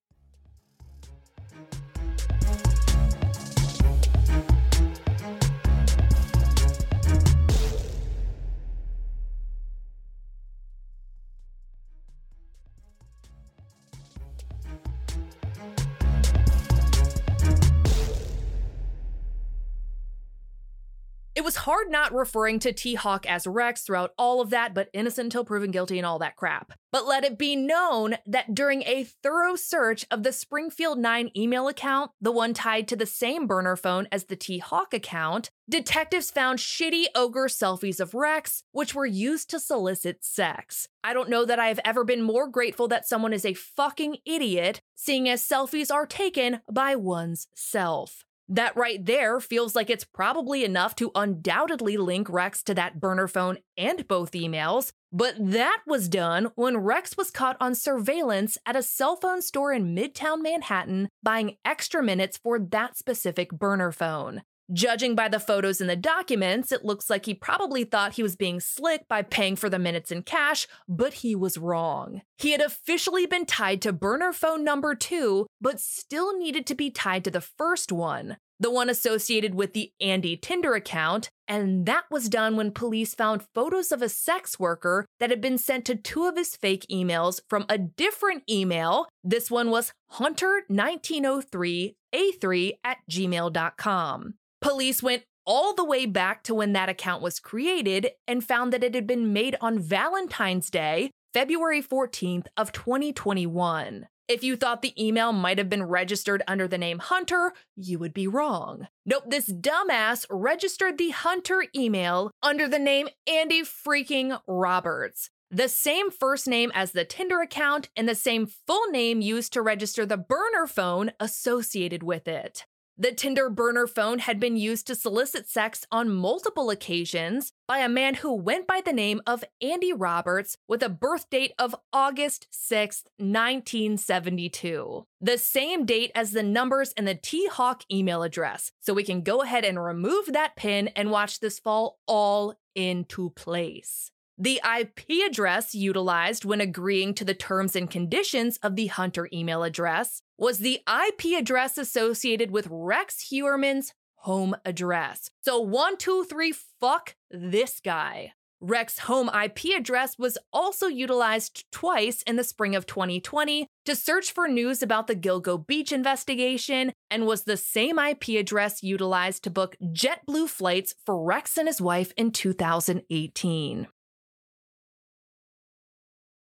Was 21.49 21.55
hard 21.55 21.89
not 21.89 22.13
referring 22.13 22.59
to 22.59 22.71
T 22.71 22.93
Hawk 22.93 23.27
as 23.27 23.47
Rex 23.47 23.81
throughout 23.81 24.13
all 24.19 24.39
of 24.39 24.51
that, 24.51 24.75
but 24.75 24.87
innocent 24.93 25.25
until 25.25 25.43
proven 25.43 25.71
guilty 25.71 25.97
and 25.97 26.05
all 26.05 26.19
that 26.19 26.35
crap. 26.35 26.73
But 26.91 27.07
let 27.07 27.23
it 27.23 27.39
be 27.39 27.55
known 27.55 28.17
that 28.27 28.53
during 28.53 28.83
a 28.83 29.05
thorough 29.23 29.55
search 29.55 30.05
of 30.11 30.21
the 30.21 30.31
Springfield 30.31 30.99
9 30.99 31.31
email 31.35 31.67
account, 31.67 32.11
the 32.21 32.31
one 32.31 32.53
tied 32.53 32.87
to 32.89 32.95
the 32.95 33.07
same 33.07 33.47
burner 33.47 33.75
phone 33.75 34.07
as 34.11 34.25
the 34.25 34.35
T 34.35 34.59
Hawk 34.59 34.93
account, 34.93 35.49
detectives 35.67 36.29
found 36.29 36.59
shitty 36.59 37.05
ogre 37.15 37.47
selfies 37.47 37.99
of 37.99 38.13
Rex, 38.13 38.61
which 38.71 38.93
were 38.93 39.07
used 39.07 39.49
to 39.49 39.59
solicit 39.59 40.23
sex. 40.23 40.87
I 41.03 41.15
don't 41.15 41.29
know 41.29 41.45
that 41.45 41.57
I 41.57 41.69
have 41.69 41.79
ever 41.83 42.03
been 42.03 42.21
more 42.21 42.47
grateful 42.47 42.87
that 42.89 43.07
someone 43.07 43.33
is 43.33 43.43
a 43.43 43.55
fucking 43.55 44.17
idiot, 44.23 44.81
seeing 44.93 45.27
as 45.27 45.41
selfies 45.41 45.91
are 45.91 46.05
taken 46.05 46.61
by 46.71 46.95
one's 46.95 47.47
self. 47.55 48.23
That 48.51 48.75
right 48.75 49.05
there 49.05 49.39
feels 49.39 49.75
like 49.75 49.91
it's 49.91 50.03
probably 50.03 50.65
enough 50.65 50.95
to 50.95 51.11
undoubtedly 51.13 51.97
link 51.97 52.27
Rex 52.27 52.63
to 52.63 52.73
that 52.73 52.99
burner 52.99 53.27
phone 53.27 53.59
and 53.77 54.07
both 54.07 54.31
emails, 54.31 54.91
but 55.11 55.35
that 55.37 55.81
was 55.85 56.09
done 56.09 56.49
when 56.55 56.77
Rex 56.77 57.15
was 57.15 57.29
caught 57.29 57.57
on 57.59 57.75
surveillance 57.75 58.57
at 58.65 58.75
a 58.75 58.81
cell 58.81 59.15
phone 59.15 59.43
store 59.43 59.71
in 59.71 59.95
Midtown 59.95 60.41
Manhattan 60.41 61.09
buying 61.21 61.57
extra 61.63 62.01
minutes 62.01 62.39
for 62.39 62.57
that 62.57 62.97
specific 62.97 63.51
burner 63.51 63.91
phone. 63.91 64.41
Judging 64.71 65.15
by 65.15 65.27
the 65.27 65.39
photos 65.39 65.81
in 65.81 65.87
the 65.87 65.95
documents, 65.95 66.71
it 66.71 66.85
looks 66.85 67.09
like 67.09 67.25
he 67.25 67.33
probably 67.33 67.83
thought 67.83 68.13
he 68.13 68.21
was 68.21 68.35
being 68.35 68.59
slick 68.59 69.07
by 69.07 69.23
paying 69.23 69.55
for 69.55 69.67
the 69.67 69.79
minutes 69.79 70.11
in 70.11 70.21
cash, 70.21 70.67
but 70.87 71.15
he 71.15 71.35
was 71.35 71.57
wrong. 71.57 72.21
He 72.37 72.51
had 72.51 72.61
officially 72.61 73.25
been 73.25 73.47
tied 73.47 73.81
to 73.81 73.91
burner 73.91 74.31
phone 74.31 74.63
number 74.63 74.93
two, 74.93 75.47
but 75.59 75.79
still 75.79 76.37
needed 76.37 76.67
to 76.67 76.75
be 76.75 76.91
tied 76.91 77.23
to 77.23 77.31
the 77.31 77.41
first 77.41 77.91
one, 77.91 78.37
the 78.59 78.69
one 78.69 78.91
associated 78.91 79.55
with 79.55 79.73
the 79.73 79.91
Andy 79.99 80.37
Tinder 80.37 80.75
account, 80.75 81.31
and 81.47 81.87
that 81.87 82.03
was 82.11 82.29
done 82.29 82.55
when 82.55 82.69
police 82.69 83.15
found 83.15 83.47
photos 83.55 83.91
of 83.91 84.03
a 84.03 84.09
sex 84.09 84.59
worker 84.59 85.07
that 85.19 85.31
had 85.31 85.41
been 85.41 85.57
sent 85.57 85.83
to 85.85 85.95
two 85.95 86.27
of 86.27 86.37
his 86.37 86.55
fake 86.55 86.85
emails 86.91 87.41
from 87.49 87.65
a 87.69 87.79
different 87.79 88.43
email. 88.47 89.07
This 89.23 89.49
one 89.49 89.71
was 89.71 89.93
hunter1903a3 90.13 92.73
at 92.83 92.97
gmail.com. 93.09 94.35
Police 94.61 95.01
went 95.01 95.23
all 95.45 95.73
the 95.73 95.85
way 95.85 96.05
back 96.05 96.43
to 96.43 96.53
when 96.53 96.73
that 96.73 96.89
account 96.89 97.21
was 97.21 97.39
created 97.39 98.11
and 98.27 98.43
found 98.43 98.73
that 98.73 98.83
it 98.83 98.93
had 98.93 99.07
been 99.07 99.33
made 99.33 99.55
on 99.61 99.79
Valentine's 99.79 100.69
Day, 100.69 101.11
February 101.33 101.81
14th 101.81 102.47
of 102.57 102.71
2021. 102.71 104.07
If 104.27 104.43
you 104.43 104.55
thought 104.55 104.83
the 104.83 104.93
email 105.03 105.33
might 105.33 105.57
have 105.57 105.69
been 105.69 105.83
registered 105.83 106.43
under 106.47 106.67
the 106.67 106.77
name 106.77 106.99
Hunter, 106.99 107.53
you 107.75 107.97
would 107.97 108.13
be 108.13 108.27
wrong. 108.27 108.87
Nope, 109.05 109.23
this 109.27 109.51
dumbass 109.51 110.27
registered 110.29 110.99
the 110.99 111.09
Hunter 111.09 111.65
email 111.75 112.29
under 112.43 112.67
the 112.67 112.77
name 112.77 113.07
Andy 113.25 113.63
freaking 113.63 114.39
Roberts. 114.47 115.31
The 115.49 115.67
same 115.67 116.11
first 116.11 116.47
name 116.47 116.71
as 116.75 116.91
the 116.91 117.05
Tinder 117.05 117.41
account 117.41 117.89
and 117.95 118.07
the 118.07 118.13
same 118.13 118.45
full 118.45 118.91
name 118.91 119.19
used 119.19 119.51
to 119.53 119.63
register 119.63 120.05
the 120.05 120.17
burner 120.17 120.67
phone 120.67 121.11
associated 121.19 122.03
with 122.03 122.27
it. 122.27 122.65
The 123.01 123.13
Tinder 123.13 123.49
burner 123.49 123.87
phone 123.87 124.19
had 124.19 124.41
been 124.41 124.57
used 124.57 124.85
to 124.87 124.95
solicit 124.95 125.47
sex 125.47 125.87
on 125.89 126.13
multiple 126.13 126.69
occasions 126.69 127.53
by 127.65 127.77
a 127.77 127.87
man 127.87 128.15
who 128.15 128.33
went 128.35 128.67
by 128.67 128.81
the 128.83 128.91
name 128.91 129.21
of 129.25 129.45
Andy 129.61 129.93
Roberts 129.93 130.57
with 130.67 130.83
a 130.83 130.89
birth 130.89 131.29
date 131.29 131.53
of 131.57 131.73
August 131.93 132.47
6, 132.51 133.05
1972. 133.15 135.05
The 135.21 135.37
same 135.37 135.85
date 135.85 136.11
as 136.13 136.33
the 136.33 136.43
numbers 136.43 136.91
in 136.97 137.05
the 137.05 137.15
T 137.15 137.47
Hawk 137.47 137.85
email 137.89 138.21
address. 138.21 138.73
So 138.81 138.93
we 138.93 139.05
can 139.05 139.21
go 139.21 139.43
ahead 139.43 139.63
and 139.63 139.81
remove 139.81 140.33
that 140.33 140.57
pin 140.57 140.89
and 140.89 141.09
watch 141.09 141.39
this 141.39 141.57
fall 141.57 141.99
all 142.05 142.55
into 142.75 143.29
place. 143.29 144.11
The 144.41 144.61
IP 144.79 145.27
address 145.27 145.75
utilized 145.75 146.45
when 146.45 146.61
agreeing 146.61 147.13
to 147.15 147.25
the 147.25 147.33
terms 147.33 147.75
and 147.75 147.91
conditions 147.91 148.57
of 148.63 148.77
the 148.77 148.87
Hunter 148.87 149.27
email 149.33 149.63
address 149.63 150.21
was 150.37 150.59
the 150.59 150.79
IP 150.87 151.37
address 151.37 151.77
associated 151.77 152.49
with 152.49 152.65
Rex 152.71 153.29
Heuermann's 153.29 153.93
home 154.19 154.55
address. 154.63 155.29
So, 155.41 155.59
one, 155.59 155.97
two, 155.97 156.23
three, 156.23 156.53
fuck 156.53 157.15
this 157.29 157.81
guy. 157.81 158.31
Rex's 158.61 158.99
home 158.99 159.29
IP 159.29 159.77
address 159.77 160.17
was 160.17 160.37
also 160.53 160.87
utilized 160.87 161.65
twice 161.69 162.21
in 162.21 162.37
the 162.37 162.43
spring 162.45 162.77
of 162.77 162.85
2020 162.85 163.67
to 163.83 163.95
search 163.95 164.31
for 164.31 164.47
news 164.47 164.81
about 164.81 165.07
the 165.07 165.15
Gilgo 165.17 165.67
Beach 165.67 165.91
investigation 165.91 166.93
and 167.11 167.25
was 167.25 167.43
the 167.43 167.57
same 167.57 167.99
IP 167.99 168.29
address 168.39 168.83
utilized 168.83 169.43
to 169.43 169.49
book 169.49 169.75
JetBlue 169.81 170.47
flights 170.47 170.95
for 171.05 171.21
Rex 171.21 171.57
and 171.57 171.67
his 171.67 171.81
wife 171.81 172.13
in 172.15 172.31
2018. 172.31 173.87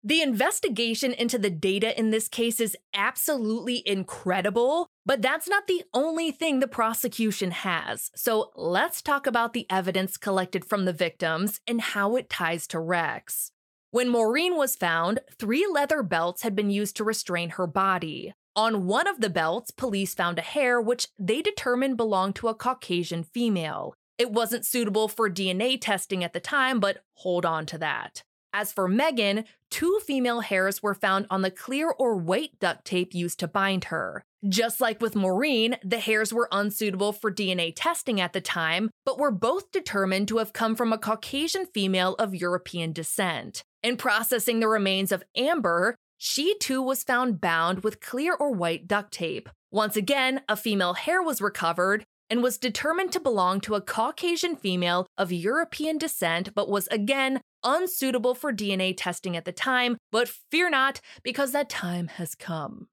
The 0.06 0.22
investigation 0.22 1.14
into 1.14 1.38
the 1.38 1.50
data 1.50 1.98
in 1.98 2.10
this 2.10 2.28
case 2.28 2.60
is 2.60 2.76
absolutely 2.94 3.82
incredible, 3.86 4.88
but 5.06 5.22
that's 5.22 5.48
not 5.48 5.66
the 5.68 5.84
only 5.94 6.30
thing 6.30 6.60
the 6.60 6.68
prosecution 6.68 7.52
has. 7.52 8.12
So 8.14 8.52
let's 8.58 9.02
talk 9.02 9.26
about 9.26 9.54
the 9.54 9.66
evidence 9.70 10.18
collected 10.18 10.66
from 10.66 10.84
the 10.84 10.92
victims 10.92 11.62
and 11.66 11.80
how 11.80 12.18
it 12.18 12.30
ties 12.30 12.68
to 12.68 12.80
Rex. 12.82 13.52
When 13.92 14.10
Maureen 14.10 14.58
was 14.58 14.76
found, 14.76 15.22
three 15.40 15.66
leather 15.72 16.04
belts 16.04 16.42
had 16.42 16.54
been 16.54 16.70
used 16.70 16.98
to 16.98 17.06
restrain 17.06 17.52
her 17.52 17.68
body. 17.68 18.34
On 18.58 18.86
one 18.86 19.08
of 19.08 19.22
the 19.22 19.30
belts, 19.30 19.72
police 19.72 20.14
found 20.14 20.38
a 20.38 20.42
hair 20.42 20.82
which 20.82 21.08
they 21.18 21.42
determined 21.42 21.96
belonged 21.96 22.36
to 22.36 22.50
a 22.50 22.56
Caucasian 22.56 23.24
female. 23.24 23.94
It 24.18 24.32
wasn't 24.32 24.66
suitable 24.66 25.08
for 25.08 25.30
DNA 25.30 25.80
testing 25.80 26.26
at 26.26 26.34
the 26.34 26.42
time, 26.42 26.82
but 26.82 27.06
hold 27.14 27.46
on 27.46 27.66
to 27.68 27.78
that. 27.78 28.24
As 28.54 28.72
for 28.72 28.88
Megan, 28.88 29.46
two 29.72 30.00
female 30.06 30.42
hairs 30.42 30.84
were 30.84 30.94
found 30.94 31.26
on 31.32 31.42
the 31.42 31.50
clear 31.50 31.90
or 31.90 32.16
white 32.16 32.60
duct 32.60 32.86
tape 32.86 33.16
used 33.16 33.40
to 33.40 33.48
bind 33.48 33.86
her. 33.86 34.24
Just 34.48 34.80
like 34.80 35.02
with 35.02 35.16
Maureen, 35.16 35.78
the 35.84 36.00
hairs 36.00 36.32
were 36.32 36.50
unsuitable 36.52 37.14
for 37.14 37.32
DNA 37.32 37.74
testing 37.76 38.22
at 38.22 38.34
the 38.34 38.42
time, 38.42 38.92
but 39.06 39.18
were 39.18 39.32
both 39.32 39.72
determined 39.72 40.28
to 40.28 40.38
have 40.38 40.54
come 40.54 40.76
from 40.76 40.94
a 40.94 41.00
Caucasian 41.00 41.66
female 41.66 42.14
of 42.16 42.36
European 42.36 42.94
descent. 42.94 43.64
In 43.82 43.98
processing 43.98 44.60
the 44.60 44.68
remains 44.68 45.12
of 45.12 45.24
Amber, 45.36 45.96
she 46.20 46.56
too 46.60 46.82
was 46.82 47.04
found 47.04 47.42
bound 47.42 47.84
with 47.84 48.02
clear 48.02 48.36
or 48.36 48.52
white 48.52 48.88
duct 48.88 49.12
tape. 49.14 49.50
Once 49.72 49.96
again, 49.96 50.42
a 50.48 50.56
female 50.56 50.94
hair 50.94 51.24
was 51.24 51.42
recovered, 51.42 52.06
and 52.34 52.42
was 52.42 52.58
determined 52.58 53.12
to 53.12 53.20
belong 53.20 53.62
to 53.62 53.76
a 53.76 53.82
Caucasian 53.82 54.56
female 54.56 55.06
of 55.20 55.32
European 55.32 56.00
descent, 56.00 56.56
but 56.56 56.68
was 56.68 56.88
again 56.88 57.40
unsuitable 57.64 58.34
for 58.34 58.52
DNA 58.52 58.92
testing 58.98 59.38
at 59.38 59.46
the 59.46 59.52
time. 59.52 59.98
But 60.12 60.28
fear 60.50 60.68
not, 60.68 61.00
because 61.22 61.52
that 61.52 61.70
time 61.70 62.08
has 62.08 62.34
come. 62.34 62.88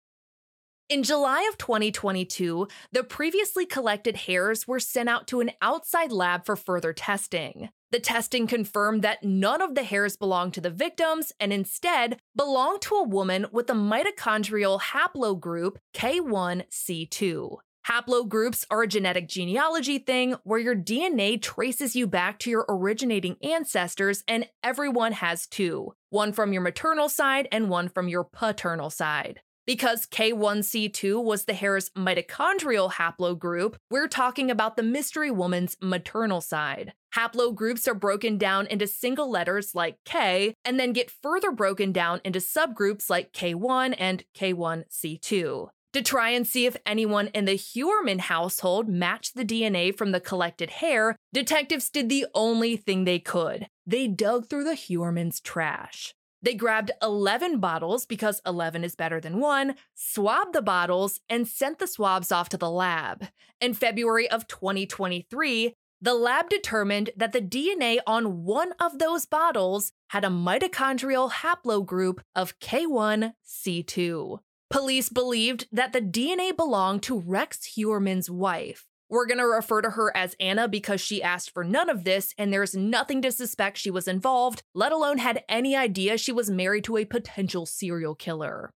In 0.90 1.02
July 1.02 1.48
of 1.50 1.56
2022, 1.56 2.68
the 2.92 3.02
previously 3.02 3.64
collected 3.64 4.14
hairs 4.14 4.68
were 4.68 4.78
sent 4.78 5.08
out 5.08 5.26
to 5.28 5.40
an 5.40 5.52
outside 5.62 6.12
lab 6.12 6.44
for 6.44 6.54
further 6.54 6.92
testing. 6.92 7.70
The 7.92 7.98
testing 7.98 8.46
confirmed 8.46 9.00
that 9.00 9.24
none 9.24 9.62
of 9.62 9.74
the 9.74 9.84
hairs 9.84 10.18
belonged 10.18 10.52
to 10.52 10.60
the 10.60 10.68
victims 10.68 11.32
and 11.40 11.50
instead 11.50 12.18
belonged 12.36 12.82
to 12.82 12.96
a 12.96 13.08
woman 13.08 13.46
with 13.50 13.70
a 13.70 13.72
mitochondrial 13.72 14.82
haplogroup 14.82 15.76
K1C2. 15.94 17.56
Haplogroups 17.90 18.64
are 18.70 18.82
a 18.82 18.86
genetic 18.86 19.26
genealogy 19.26 19.98
thing 19.98 20.36
where 20.44 20.60
your 20.60 20.76
DNA 20.76 21.42
traces 21.42 21.96
you 21.96 22.06
back 22.06 22.38
to 22.38 22.48
your 22.48 22.64
originating 22.68 23.36
ancestors, 23.42 24.22
and 24.28 24.46
everyone 24.62 25.10
has 25.10 25.48
two 25.48 25.94
one 26.10 26.32
from 26.32 26.52
your 26.52 26.62
maternal 26.62 27.08
side 27.08 27.48
and 27.50 27.68
one 27.68 27.88
from 27.88 28.08
your 28.08 28.22
paternal 28.22 28.90
side. 28.90 29.40
Because 29.66 30.06
K1C2 30.06 31.22
was 31.22 31.44
the 31.44 31.52
hair's 31.52 31.90
mitochondrial 31.90 32.92
haplogroup, 32.92 33.74
we're 33.90 34.08
talking 34.08 34.52
about 34.52 34.76
the 34.76 34.84
mystery 34.84 35.32
woman's 35.32 35.76
maternal 35.82 36.40
side. 36.40 36.92
Haplogroups 37.16 37.88
are 37.88 37.94
broken 37.94 38.38
down 38.38 38.68
into 38.68 38.86
single 38.86 39.28
letters 39.28 39.74
like 39.74 39.98
K, 40.04 40.54
and 40.64 40.78
then 40.78 40.92
get 40.92 41.10
further 41.10 41.50
broken 41.50 41.90
down 41.90 42.20
into 42.24 42.38
subgroups 42.38 43.10
like 43.10 43.32
K1 43.32 43.96
and 43.98 44.22
K1C2. 44.36 45.70
To 45.92 46.02
try 46.02 46.30
and 46.30 46.46
see 46.46 46.66
if 46.66 46.76
anyone 46.86 47.28
in 47.28 47.46
the 47.46 47.56
Heuermann 47.56 48.20
household 48.20 48.88
matched 48.88 49.34
the 49.34 49.44
DNA 49.44 49.96
from 49.96 50.12
the 50.12 50.20
collected 50.20 50.70
hair, 50.70 51.16
detectives 51.32 51.90
did 51.90 52.08
the 52.08 52.26
only 52.32 52.76
thing 52.76 53.04
they 53.04 53.18
could. 53.18 53.66
They 53.84 54.06
dug 54.06 54.48
through 54.48 54.64
the 54.64 54.76
Heuermann's 54.76 55.40
trash. 55.40 56.14
They 56.42 56.54
grabbed 56.54 56.92
11 57.02 57.58
bottles 57.58 58.06
because 58.06 58.40
11 58.46 58.84
is 58.84 58.94
better 58.94 59.20
than 59.20 59.40
one, 59.40 59.74
swabbed 59.96 60.52
the 60.52 60.62
bottles, 60.62 61.20
and 61.28 61.46
sent 61.46 61.80
the 61.80 61.88
swabs 61.88 62.30
off 62.30 62.48
to 62.50 62.56
the 62.56 62.70
lab. 62.70 63.26
In 63.60 63.74
February 63.74 64.30
of 64.30 64.46
2023, 64.46 65.74
the 66.00 66.14
lab 66.14 66.48
determined 66.48 67.10
that 67.16 67.32
the 67.32 67.42
DNA 67.42 67.98
on 68.06 68.44
one 68.44 68.72
of 68.80 69.00
those 69.00 69.26
bottles 69.26 69.92
had 70.10 70.24
a 70.24 70.28
mitochondrial 70.28 71.30
haplogroup 71.30 72.20
of 72.34 72.58
K1C2. 72.60 74.38
Police 74.70 75.08
believed 75.08 75.66
that 75.72 75.92
the 75.92 76.00
DNA 76.00 76.56
belonged 76.56 77.02
to 77.02 77.18
Rex 77.18 77.74
Heuermann's 77.76 78.30
wife. 78.30 78.86
We're 79.08 79.26
going 79.26 79.38
to 79.38 79.44
refer 79.44 79.82
to 79.82 79.90
her 79.90 80.16
as 80.16 80.36
Anna 80.38 80.68
because 80.68 81.00
she 81.00 81.20
asked 81.20 81.50
for 81.50 81.64
none 81.64 81.90
of 81.90 82.04
this, 82.04 82.32
and 82.38 82.52
there's 82.52 82.76
nothing 82.76 83.20
to 83.22 83.32
suspect 83.32 83.78
she 83.78 83.90
was 83.90 84.06
involved, 84.06 84.62
let 84.72 84.92
alone 84.92 85.18
had 85.18 85.42
any 85.48 85.74
idea 85.74 86.16
she 86.16 86.30
was 86.30 86.48
married 86.48 86.84
to 86.84 86.96
a 86.96 87.04
potential 87.04 87.66
serial 87.66 88.14
killer. 88.14 88.70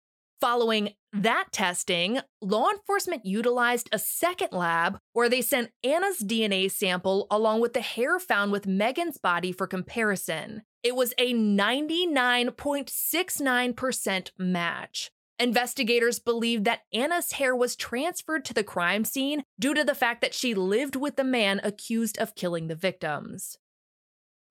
Following 0.40 0.90
that 1.12 1.46
testing, 1.50 2.20
law 2.40 2.70
enforcement 2.70 3.26
utilized 3.26 3.88
a 3.90 3.98
second 3.98 4.52
lab 4.52 4.96
where 5.12 5.28
they 5.28 5.42
sent 5.42 5.72
Anna's 5.82 6.22
DNA 6.22 6.70
sample 6.70 7.26
along 7.32 7.60
with 7.60 7.72
the 7.72 7.80
hair 7.80 8.20
found 8.20 8.52
with 8.52 8.68
Megan's 8.68 9.18
body 9.18 9.50
for 9.50 9.66
comparison. 9.66 10.62
It 10.84 10.94
was 10.94 11.12
a 11.18 11.34
99.69% 11.34 14.30
match. 14.38 15.10
Investigators 15.40 16.18
believe 16.18 16.64
that 16.64 16.82
Anna's 16.92 17.32
hair 17.32 17.56
was 17.56 17.74
transferred 17.74 18.44
to 18.44 18.52
the 18.52 18.62
crime 18.62 19.06
scene 19.06 19.42
due 19.58 19.72
to 19.72 19.82
the 19.82 19.94
fact 19.94 20.20
that 20.20 20.34
she 20.34 20.52
lived 20.52 20.96
with 20.96 21.16
the 21.16 21.24
man 21.24 21.62
accused 21.64 22.18
of 22.18 22.34
killing 22.34 22.68
the 22.68 22.74
victims. 22.74 23.56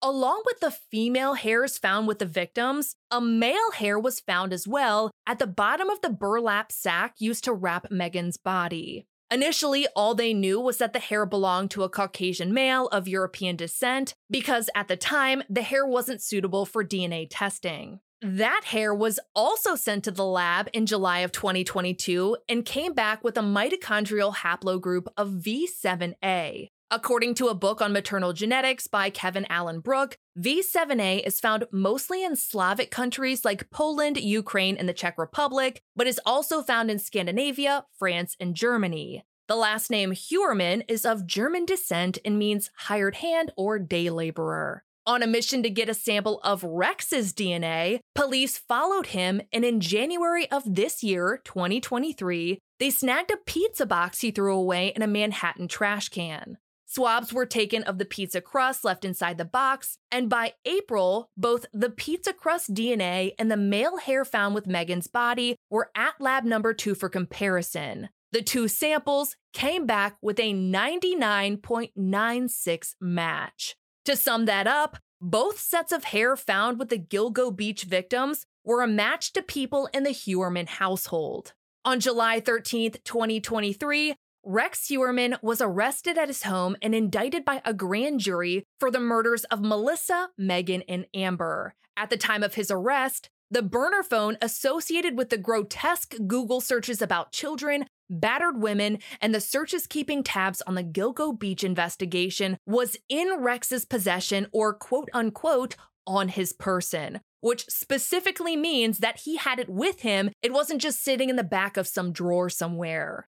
Along 0.01 0.41
with 0.47 0.61
the 0.61 0.71
female 0.71 1.35
hairs 1.35 1.77
found 1.77 2.07
with 2.07 2.17
the 2.17 2.25
victims, 2.25 2.95
a 3.11 3.21
male 3.21 3.71
hair 3.75 3.99
was 3.99 4.19
found 4.19 4.51
as 4.51 4.67
well 4.67 5.11
at 5.27 5.37
the 5.37 5.45
bottom 5.45 5.91
of 5.91 6.01
the 6.01 6.09
burlap 6.09 6.71
sack 6.71 7.13
used 7.19 7.43
to 7.43 7.53
wrap 7.53 7.91
Megan's 7.91 8.37
body. 8.37 9.05
Initially, 9.29 9.85
all 9.95 10.15
they 10.15 10.33
knew 10.33 10.59
was 10.59 10.79
that 10.79 10.93
the 10.93 10.99
hair 10.99 11.27
belonged 11.27 11.69
to 11.71 11.83
a 11.83 11.89
Caucasian 11.89 12.51
male 12.51 12.87
of 12.87 13.07
European 13.07 13.55
descent 13.55 14.15
because 14.31 14.71
at 14.73 14.87
the 14.87 14.97
time, 14.97 15.43
the 15.47 15.61
hair 15.61 15.85
wasn't 15.85 16.23
suitable 16.23 16.65
for 16.65 16.83
DNA 16.83 17.27
testing. 17.29 17.99
That 18.21 18.63
hair 18.65 18.93
was 18.93 19.17
also 19.33 19.75
sent 19.75 20.03
to 20.03 20.11
the 20.11 20.25
lab 20.25 20.69
in 20.73 20.85
July 20.85 21.19
of 21.19 21.31
2022 21.31 22.35
and 22.49 22.65
came 22.65 22.93
back 22.93 23.23
with 23.23 23.37
a 23.37 23.41
mitochondrial 23.41 24.35
haplogroup 24.35 25.07
of 25.15 25.29
V7A. 25.29 26.67
According 26.91 27.35
to 27.35 27.47
a 27.47 27.53
book 27.53 27.81
on 27.81 27.93
maternal 27.93 28.33
genetics 28.33 28.87
by 28.87 29.09
Kevin 29.09 29.45
Alan 29.49 29.79
Brook, 29.79 30.17
V7A 30.37 31.25
is 31.25 31.39
found 31.39 31.65
mostly 31.71 32.23
in 32.23 32.35
Slavic 32.35 32.91
countries 32.91 33.45
like 33.45 33.69
Poland, 33.69 34.17
Ukraine, 34.17 34.75
and 34.75 34.89
the 34.89 34.93
Czech 34.93 35.17
Republic, 35.17 35.81
but 35.95 36.07
is 36.07 36.19
also 36.25 36.61
found 36.61 36.91
in 36.91 36.99
Scandinavia, 36.99 37.85
France, 37.97 38.35
and 38.37 38.53
Germany. 38.53 39.23
The 39.47 39.55
last 39.55 39.89
name 39.89 40.11
Heuermann 40.11 40.83
is 40.89 41.05
of 41.05 41.25
German 41.25 41.65
descent 41.65 42.17
and 42.25 42.37
means 42.37 42.69
hired 42.75 43.15
hand 43.15 43.53
or 43.55 43.79
day 43.79 44.09
laborer. 44.09 44.83
On 45.05 45.23
a 45.23 45.27
mission 45.27 45.63
to 45.63 45.69
get 45.69 45.89
a 45.89 45.93
sample 45.93 46.39
of 46.43 46.63
Rex's 46.63 47.33
DNA, 47.33 47.99
police 48.13 48.57
followed 48.57 49.07
him, 49.07 49.41
and 49.51 49.65
in 49.65 49.79
January 49.79 50.49
of 50.51 50.63
this 50.65 51.03
year, 51.03 51.41
2023, 51.45 52.59
they 52.79 52.89
snagged 52.89 53.31
a 53.31 53.37
pizza 53.37 53.85
box 53.85 54.21
he 54.21 54.31
threw 54.31 54.55
away 54.55 54.93
in 54.95 55.01
a 55.01 55.07
Manhattan 55.07 55.67
trash 55.67 56.09
can. 56.09 56.57
Swabs 56.85 57.31
were 57.31 57.45
taken 57.45 57.83
of 57.83 57.99
the 57.99 58.05
pizza 58.05 58.41
crust 58.41 58.83
left 58.83 59.05
inside 59.05 59.37
the 59.37 59.45
box, 59.45 59.99
and 60.11 60.27
by 60.27 60.53
April, 60.65 61.29
both 61.37 61.67
the 61.71 61.91
pizza 61.91 62.33
crust 62.33 62.73
DNA 62.73 63.33
and 63.37 63.51
the 63.51 63.57
male 63.57 63.97
hair 63.97 64.25
found 64.25 64.55
with 64.55 64.65
Megan's 64.65 65.05
body 65.05 65.55
were 65.69 65.91
at 65.95 66.19
lab 66.19 66.45
number 66.45 66.73
two 66.73 66.95
for 66.95 67.07
comparison. 67.07 68.09
The 68.31 68.41
two 68.41 68.67
samples 68.67 69.35
came 69.53 69.85
back 69.85 70.17
with 70.21 70.39
a 70.39 70.53
99.96 70.53 72.95
match. 72.99 73.75
To 74.09 74.15
sum 74.15 74.45
that 74.45 74.65
up, 74.65 74.97
both 75.21 75.59
sets 75.59 75.91
of 75.91 76.05
hair 76.05 76.35
found 76.35 76.79
with 76.79 76.89
the 76.89 76.97
Gilgo 76.97 77.55
Beach 77.55 77.83
victims 77.83 78.47
were 78.65 78.81
a 78.81 78.87
match 78.87 79.33
to 79.33 79.43
people 79.43 79.87
in 79.93 80.01
the 80.01 80.09
Heuermann 80.09 80.67
household. 80.67 81.53
On 81.85 81.99
July 81.99 82.39
13, 82.39 82.93
2023, 83.03 84.15
Rex 84.43 84.87
Heuermann 84.87 85.37
was 85.43 85.61
arrested 85.61 86.17
at 86.17 86.27
his 86.27 86.41
home 86.41 86.75
and 86.81 86.95
indicted 86.95 87.45
by 87.45 87.61
a 87.63 87.71
grand 87.71 88.19
jury 88.19 88.63
for 88.79 88.89
the 88.89 88.99
murders 88.99 89.43
of 89.43 89.61
Melissa, 89.61 90.29
Megan, 90.39 90.81
and 90.89 91.05
Amber. 91.13 91.75
At 91.95 92.09
the 92.09 92.17
time 92.17 92.41
of 92.41 92.55
his 92.55 92.71
arrest, 92.71 93.29
the 93.51 93.61
burner 93.61 94.01
phone 94.01 94.39
associated 94.41 95.19
with 95.19 95.29
the 95.29 95.37
grotesque 95.37 96.15
Google 96.25 96.61
searches 96.61 96.99
about 96.99 97.31
children 97.31 97.85
battered 98.09 98.61
women, 98.61 98.99
and 99.21 99.33
the 99.33 99.41
searches 99.41 99.87
keeping 99.87 100.23
tabs 100.23 100.61
on 100.61 100.75
the 100.75 100.83
Gilgo 100.83 101.37
Beach 101.37 101.63
investigation 101.63 102.57
was 102.65 102.97
in 103.07 103.37
Rex's 103.39 103.85
possession 103.85 104.47
or 104.51 104.73
quote 104.73 105.09
unquote 105.13 105.75
on 106.07 106.29
his 106.29 106.53
person, 106.53 107.21
which 107.41 107.65
specifically 107.69 108.55
means 108.55 108.97
that 108.99 109.21
he 109.21 109.37
had 109.37 109.59
it 109.59 109.69
with 109.69 110.01
him. 110.01 110.31
It 110.41 110.53
wasn't 110.53 110.81
just 110.81 111.03
sitting 111.03 111.29
in 111.29 111.35
the 111.35 111.43
back 111.43 111.77
of 111.77 111.87
some 111.87 112.11
drawer 112.11 112.49
somewhere. 112.49 113.27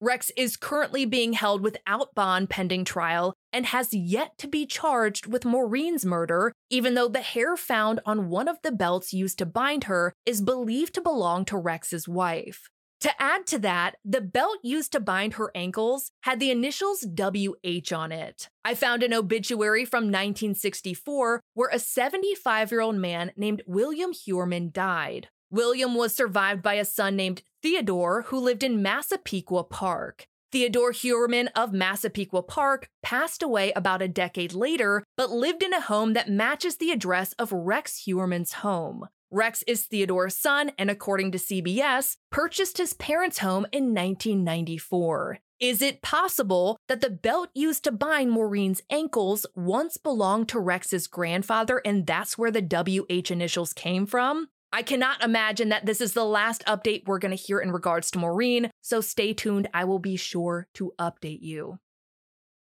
Rex 0.00 0.32
is 0.36 0.56
currently 0.56 1.04
being 1.04 1.34
held 1.34 1.60
without 1.62 2.12
bond 2.16 2.50
pending 2.50 2.84
trial 2.84 3.34
and 3.52 3.66
has 3.66 3.94
yet 3.94 4.36
to 4.38 4.48
be 4.48 4.66
charged 4.66 5.28
with 5.28 5.44
Maureen's 5.44 6.04
murder, 6.04 6.52
even 6.70 6.94
though 6.94 7.06
the 7.06 7.20
hair 7.20 7.56
found 7.56 8.00
on 8.04 8.28
one 8.28 8.48
of 8.48 8.58
the 8.62 8.72
belts 8.72 9.12
used 9.12 9.38
to 9.38 9.46
bind 9.46 9.84
her 9.84 10.12
is 10.26 10.40
believed 10.40 10.94
to 10.94 11.00
belong 11.00 11.44
to 11.44 11.56
Rex's 11.56 12.08
wife. 12.08 12.68
To 13.02 13.10
add 13.20 13.48
to 13.48 13.58
that, 13.58 13.96
the 14.04 14.20
belt 14.20 14.58
used 14.62 14.92
to 14.92 15.00
bind 15.00 15.34
her 15.34 15.50
ankles 15.56 16.12
had 16.20 16.38
the 16.38 16.52
initials 16.52 17.04
WH 17.04 17.92
on 17.92 18.12
it. 18.12 18.48
I 18.64 18.76
found 18.76 19.02
an 19.02 19.12
obituary 19.12 19.84
from 19.84 20.04
1964 20.04 21.40
where 21.54 21.70
a 21.70 21.80
75 21.80 22.70
year 22.70 22.80
old 22.80 22.94
man 22.94 23.32
named 23.36 23.62
William 23.66 24.12
Heuermann 24.12 24.72
died. 24.72 25.26
William 25.50 25.96
was 25.96 26.14
survived 26.14 26.62
by 26.62 26.74
a 26.74 26.84
son 26.84 27.16
named 27.16 27.42
Theodore, 27.60 28.22
who 28.28 28.38
lived 28.38 28.62
in 28.62 28.82
Massapequa 28.82 29.64
Park. 29.64 30.28
Theodore 30.52 30.92
Heuermann 30.92 31.48
of 31.56 31.72
Massapequa 31.72 32.44
Park 32.44 32.88
passed 33.02 33.42
away 33.42 33.72
about 33.72 34.00
a 34.00 34.06
decade 34.06 34.52
later, 34.52 35.02
but 35.16 35.32
lived 35.32 35.64
in 35.64 35.72
a 35.72 35.80
home 35.80 36.12
that 36.12 36.30
matches 36.30 36.76
the 36.76 36.92
address 36.92 37.32
of 37.32 37.50
Rex 37.50 38.04
Heuermann's 38.06 38.52
home. 38.52 39.08
Rex 39.34 39.64
is 39.66 39.86
Theodore's 39.86 40.36
son, 40.36 40.72
and 40.78 40.90
according 40.90 41.32
to 41.32 41.38
CBS, 41.38 42.18
purchased 42.30 42.76
his 42.76 42.92
parents' 42.92 43.38
home 43.38 43.64
in 43.72 43.94
1994. 43.94 45.38
Is 45.58 45.80
it 45.80 46.02
possible 46.02 46.76
that 46.88 47.00
the 47.00 47.08
belt 47.08 47.48
used 47.54 47.82
to 47.84 47.92
bind 47.92 48.30
Maureen's 48.30 48.82
ankles 48.90 49.46
once 49.56 49.96
belonged 49.96 50.50
to 50.50 50.60
Rex's 50.60 51.06
grandfather, 51.06 51.80
and 51.82 52.06
that's 52.06 52.36
where 52.36 52.50
the 52.50 52.60
WH 52.60 53.30
initials 53.30 53.72
came 53.72 54.04
from? 54.04 54.48
I 54.70 54.82
cannot 54.82 55.24
imagine 55.24 55.70
that 55.70 55.86
this 55.86 56.02
is 56.02 56.12
the 56.12 56.26
last 56.26 56.62
update 56.66 57.06
we're 57.06 57.18
going 57.18 57.34
to 57.34 57.42
hear 57.42 57.58
in 57.58 57.72
regards 57.72 58.10
to 58.10 58.18
Maureen, 58.18 58.70
so 58.82 59.00
stay 59.00 59.32
tuned. 59.32 59.66
I 59.72 59.84
will 59.84 59.98
be 59.98 60.16
sure 60.16 60.66
to 60.74 60.92
update 60.98 61.40
you. 61.40 61.78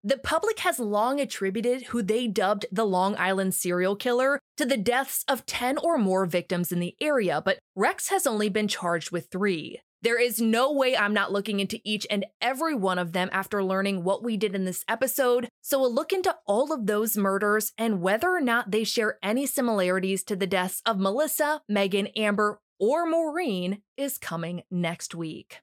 The 0.03 0.17
public 0.17 0.61
has 0.61 0.79
long 0.79 1.21
attributed 1.21 1.89
who 1.89 2.01
they 2.03 2.27
dubbed 2.27 2.65
the 2.73 2.87
Long 2.87 3.15
Island 3.19 3.55
serial 3.55 3.97
killer 3.97 4.41
to 4.57 4.65
the 4.65 4.79
deaths 4.79 5.27
of 5.29 5.45
10 5.45 5.77
or 5.77 5.99
more 5.99 6.25
victims 6.25 6.73
in 6.73 6.81
the 6.81 6.97
area, 7.03 7.43
but 7.45 7.59
Rex 7.77 8.09
has 8.09 8.27
only 8.27 8.49
been 8.49 8.67
charged 8.67 9.11
with 9.11 9.29
three. 9.31 9.83
There 10.01 10.19
is 10.19 10.41
no 10.41 10.73
way 10.73 10.97
I'm 10.97 11.13
not 11.13 11.33
looking 11.33 11.61
into 11.61 11.81
each 11.85 12.07
and 12.11 12.25
every 12.41 12.75
one 12.75 12.99
of 12.99 13.13
them 13.13 13.29
after 13.31 13.63
learning 13.63 14.03
what 14.03 14.25
we 14.25 14.39
did 14.39 14.55
in 14.55 14.65
this 14.65 14.87
episode, 14.89 15.51
so 15.61 15.85
a 15.85 15.87
look 15.87 16.15
into 16.15 16.35
all 16.47 16.73
of 16.73 16.87
those 16.87 17.19
murders 17.19 17.73
and 17.77 18.01
whether 18.01 18.31
or 18.31 18.41
not 18.41 18.71
they 18.71 18.85
share 18.85 19.19
any 19.23 19.45
similarities 19.45 20.25
to 20.25 20.35
the 20.35 20.47
deaths 20.47 20.81
of 20.87 20.99
Melissa, 20.99 21.61
Megan, 21.69 22.07
Amber, 22.17 22.59
or 22.79 23.05
Maureen 23.05 23.83
is 23.99 24.17
coming 24.17 24.63
next 24.71 25.15
week. 25.15 25.61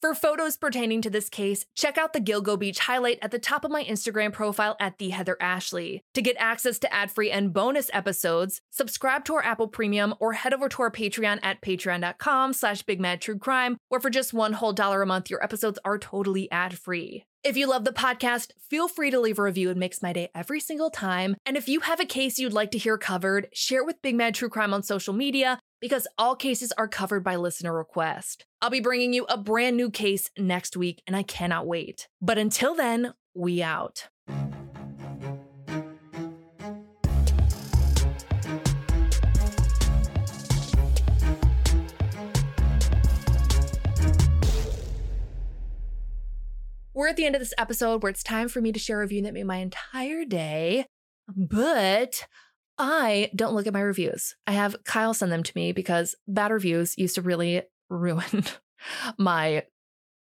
For 0.00 0.14
photos 0.14 0.56
pertaining 0.56 1.02
to 1.02 1.10
this 1.10 1.28
case, 1.28 1.66
check 1.74 1.98
out 1.98 2.12
the 2.12 2.20
Gilgo 2.20 2.56
Beach 2.56 2.78
highlight 2.78 3.18
at 3.20 3.32
the 3.32 3.38
top 3.40 3.64
of 3.64 3.72
my 3.72 3.82
Instagram 3.82 4.32
profile 4.32 4.76
at 4.78 4.98
the 4.98 5.08
Heather 5.08 5.36
Ashley. 5.40 6.02
To 6.14 6.22
get 6.22 6.36
access 6.38 6.78
to 6.78 6.94
ad-free 6.94 7.32
and 7.32 7.52
bonus 7.52 7.90
episodes, 7.92 8.60
subscribe 8.70 9.24
to 9.24 9.34
our 9.34 9.44
Apple 9.44 9.66
Premium 9.66 10.14
or 10.20 10.34
head 10.34 10.54
over 10.54 10.68
to 10.68 10.82
our 10.82 10.90
Patreon 10.92 11.40
at 11.42 11.60
patreon.com 11.62 12.52
slash 12.52 12.84
bigmadtruecrime, 12.84 13.74
where 13.88 14.00
for 14.00 14.10
just 14.10 14.32
one 14.32 14.52
whole 14.52 14.72
dollar 14.72 15.02
a 15.02 15.06
month, 15.06 15.30
your 15.30 15.42
episodes 15.42 15.80
are 15.84 15.98
totally 15.98 16.48
ad-free. 16.52 17.24
If 17.48 17.56
you 17.56 17.66
love 17.66 17.86
the 17.86 17.92
podcast, 17.92 18.50
feel 18.68 18.88
free 18.88 19.10
to 19.10 19.18
leave 19.18 19.38
a 19.38 19.42
review. 19.42 19.70
It 19.70 19.78
makes 19.78 20.02
my 20.02 20.12
day 20.12 20.28
every 20.34 20.60
single 20.60 20.90
time. 20.90 21.34
And 21.46 21.56
if 21.56 21.66
you 21.66 21.80
have 21.80 21.98
a 21.98 22.04
case 22.04 22.38
you'd 22.38 22.52
like 22.52 22.70
to 22.72 22.78
hear 22.78 22.98
covered, 22.98 23.48
share 23.54 23.80
it 23.80 23.86
with 23.86 24.02
Big 24.02 24.16
Mad 24.16 24.34
True 24.34 24.50
Crime 24.50 24.74
on 24.74 24.82
social 24.82 25.14
media 25.14 25.58
because 25.80 26.06
all 26.18 26.36
cases 26.36 26.72
are 26.72 26.86
covered 26.86 27.24
by 27.24 27.36
listener 27.36 27.74
request. 27.74 28.44
I'll 28.60 28.68
be 28.68 28.80
bringing 28.80 29.14
you 29.14 29.24
a 29.30 29.38
brand 29.38 29.78
new 29.78 29.90
case 29.90 30.28
next 30.36 30.76
week, 30.76 31.02
and 31.06 31.16
I 31.16 31.22
cannot 31.22 31.66
wait. 31.66 32.06
But 32.20 32.36
until 32.36 32.74
then, 32.74 33.14
we 33.32 33.62
out. 33.62 34.08
We're 46.98 47.06
at 47.06 47.14
the 47.14 47.26
end 47.26 47.36
of 47.36 47.40
this 47.40 47.54
episode 47.56 48.02
where 48.02 48.10
it's 48.10 48.24
time 48.24 48.48
for 48.48 48.60
me 48.60 48.72
to 48.72 48.78
share 48.80 48.98
a 48.98 49.02
review 49.02 49.22
that 49.22 49.32
made 49.32 49.46
my 49.46 49.58
entire 49.58 50.24
day. 50.24 50.84
But 51.28 52.26
I 52.76 53.30
don't 53.36 53.54
look 53.54 53.68
at 53.68 53.72
my 53.72 53.82
reviews. 53.82 54.34
I 54.48 54.52
have 54.54 54.74
Kyle 54.82 55.14
send 55.14 55.30
them 55.30 55.44
to 55.44 55.52
me 55.54 55.70
because 55.70 56.16
bad 56.26 56.50
reviews 56.50 56.98
used 56.98 57.14
to 57.14 57.22
really 57.22 57.62
ruin 57.88 58.42
my, 59.16 59.62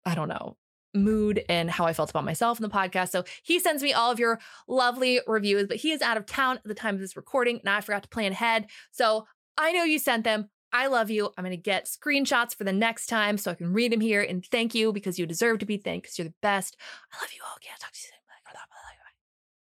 I 0.05 0.14
don't 0.14 0.29
know, 0.29 0.59
mood 0.93 1.43
and 1.49 1.70
how 1.70 1.87
I 1.87 1.95
felt 1.95 2.11
about 2.11 2.27
myself 2.27 2.59
in 2.59 2.62
the 2.62 2.68
podcast. 2.68 3.09
So 3.09 3.24
he 3.43 3.59
sends 3.59 3.83
me 3.83 3.95
all 3.95 4.11
of 4.11 4.18
your 4.18 4.39
lovely 4.68 5.20
reviews, 5.27 5.68
but 5.68 5.79
he 5.79 5.93
is 5.93 6.03
out 6.03 6.18
of 6.18 6.27
town 6.27 6.59
at 6.59 6.64
the 6.64 6.74
time 6.74 6.95
of 6.95 7.01
this 7.01 7.16
recording 7.16 7.59
and 7.61 7.70
I 7.70 7.81
forgot 7.81 8.03
to 8.03 8.09
plan 8.11 8.33
ahead. 8.33 8.66
So 8.91 9.27
I 9.57 9.72
know 9.72 9.85
you 9.85 9.99
sent 9.99 10.24
them. 10.24 10.51
I 10.77 10.89
love 10.89 11.11
you. 11.11 11.31
I'm 11.39 11.45
going 11.45 11.53
to 11.53 11.57
get 11.57 11.87
screenshots 11.87 12.55
for 12.55 12.64
the 12.64 12.72
next 12.72 13.07
time 13.07 13.39
so 13.39 13.51
I 13.51 13.55
can 13.55 13.72
read 13.72 13.93
them 13.93 14.01
here 14.01 14.20
and 14.20 14.45
thank 14.45 14.74
you 14.74 14.93
because 14.93 15.18
you 15.18 15.24
deserve 15.24 15.61
to 15.61 15.66
be 15.66 15.79
thanked 15.79 16.05
because 16.05 16.18
you're 16.18 16.29
the 16.29 16.35
best. 16.43 16.77
I 17.12 17.16
love 17.22 17.31
you 17.35 17.41
all. 17.45 17.57
Yeah, 17.62 17.70
talk 17.81 17.93
to 17.93 17.99
you 17.99 18.09
soon. 18.09 18.16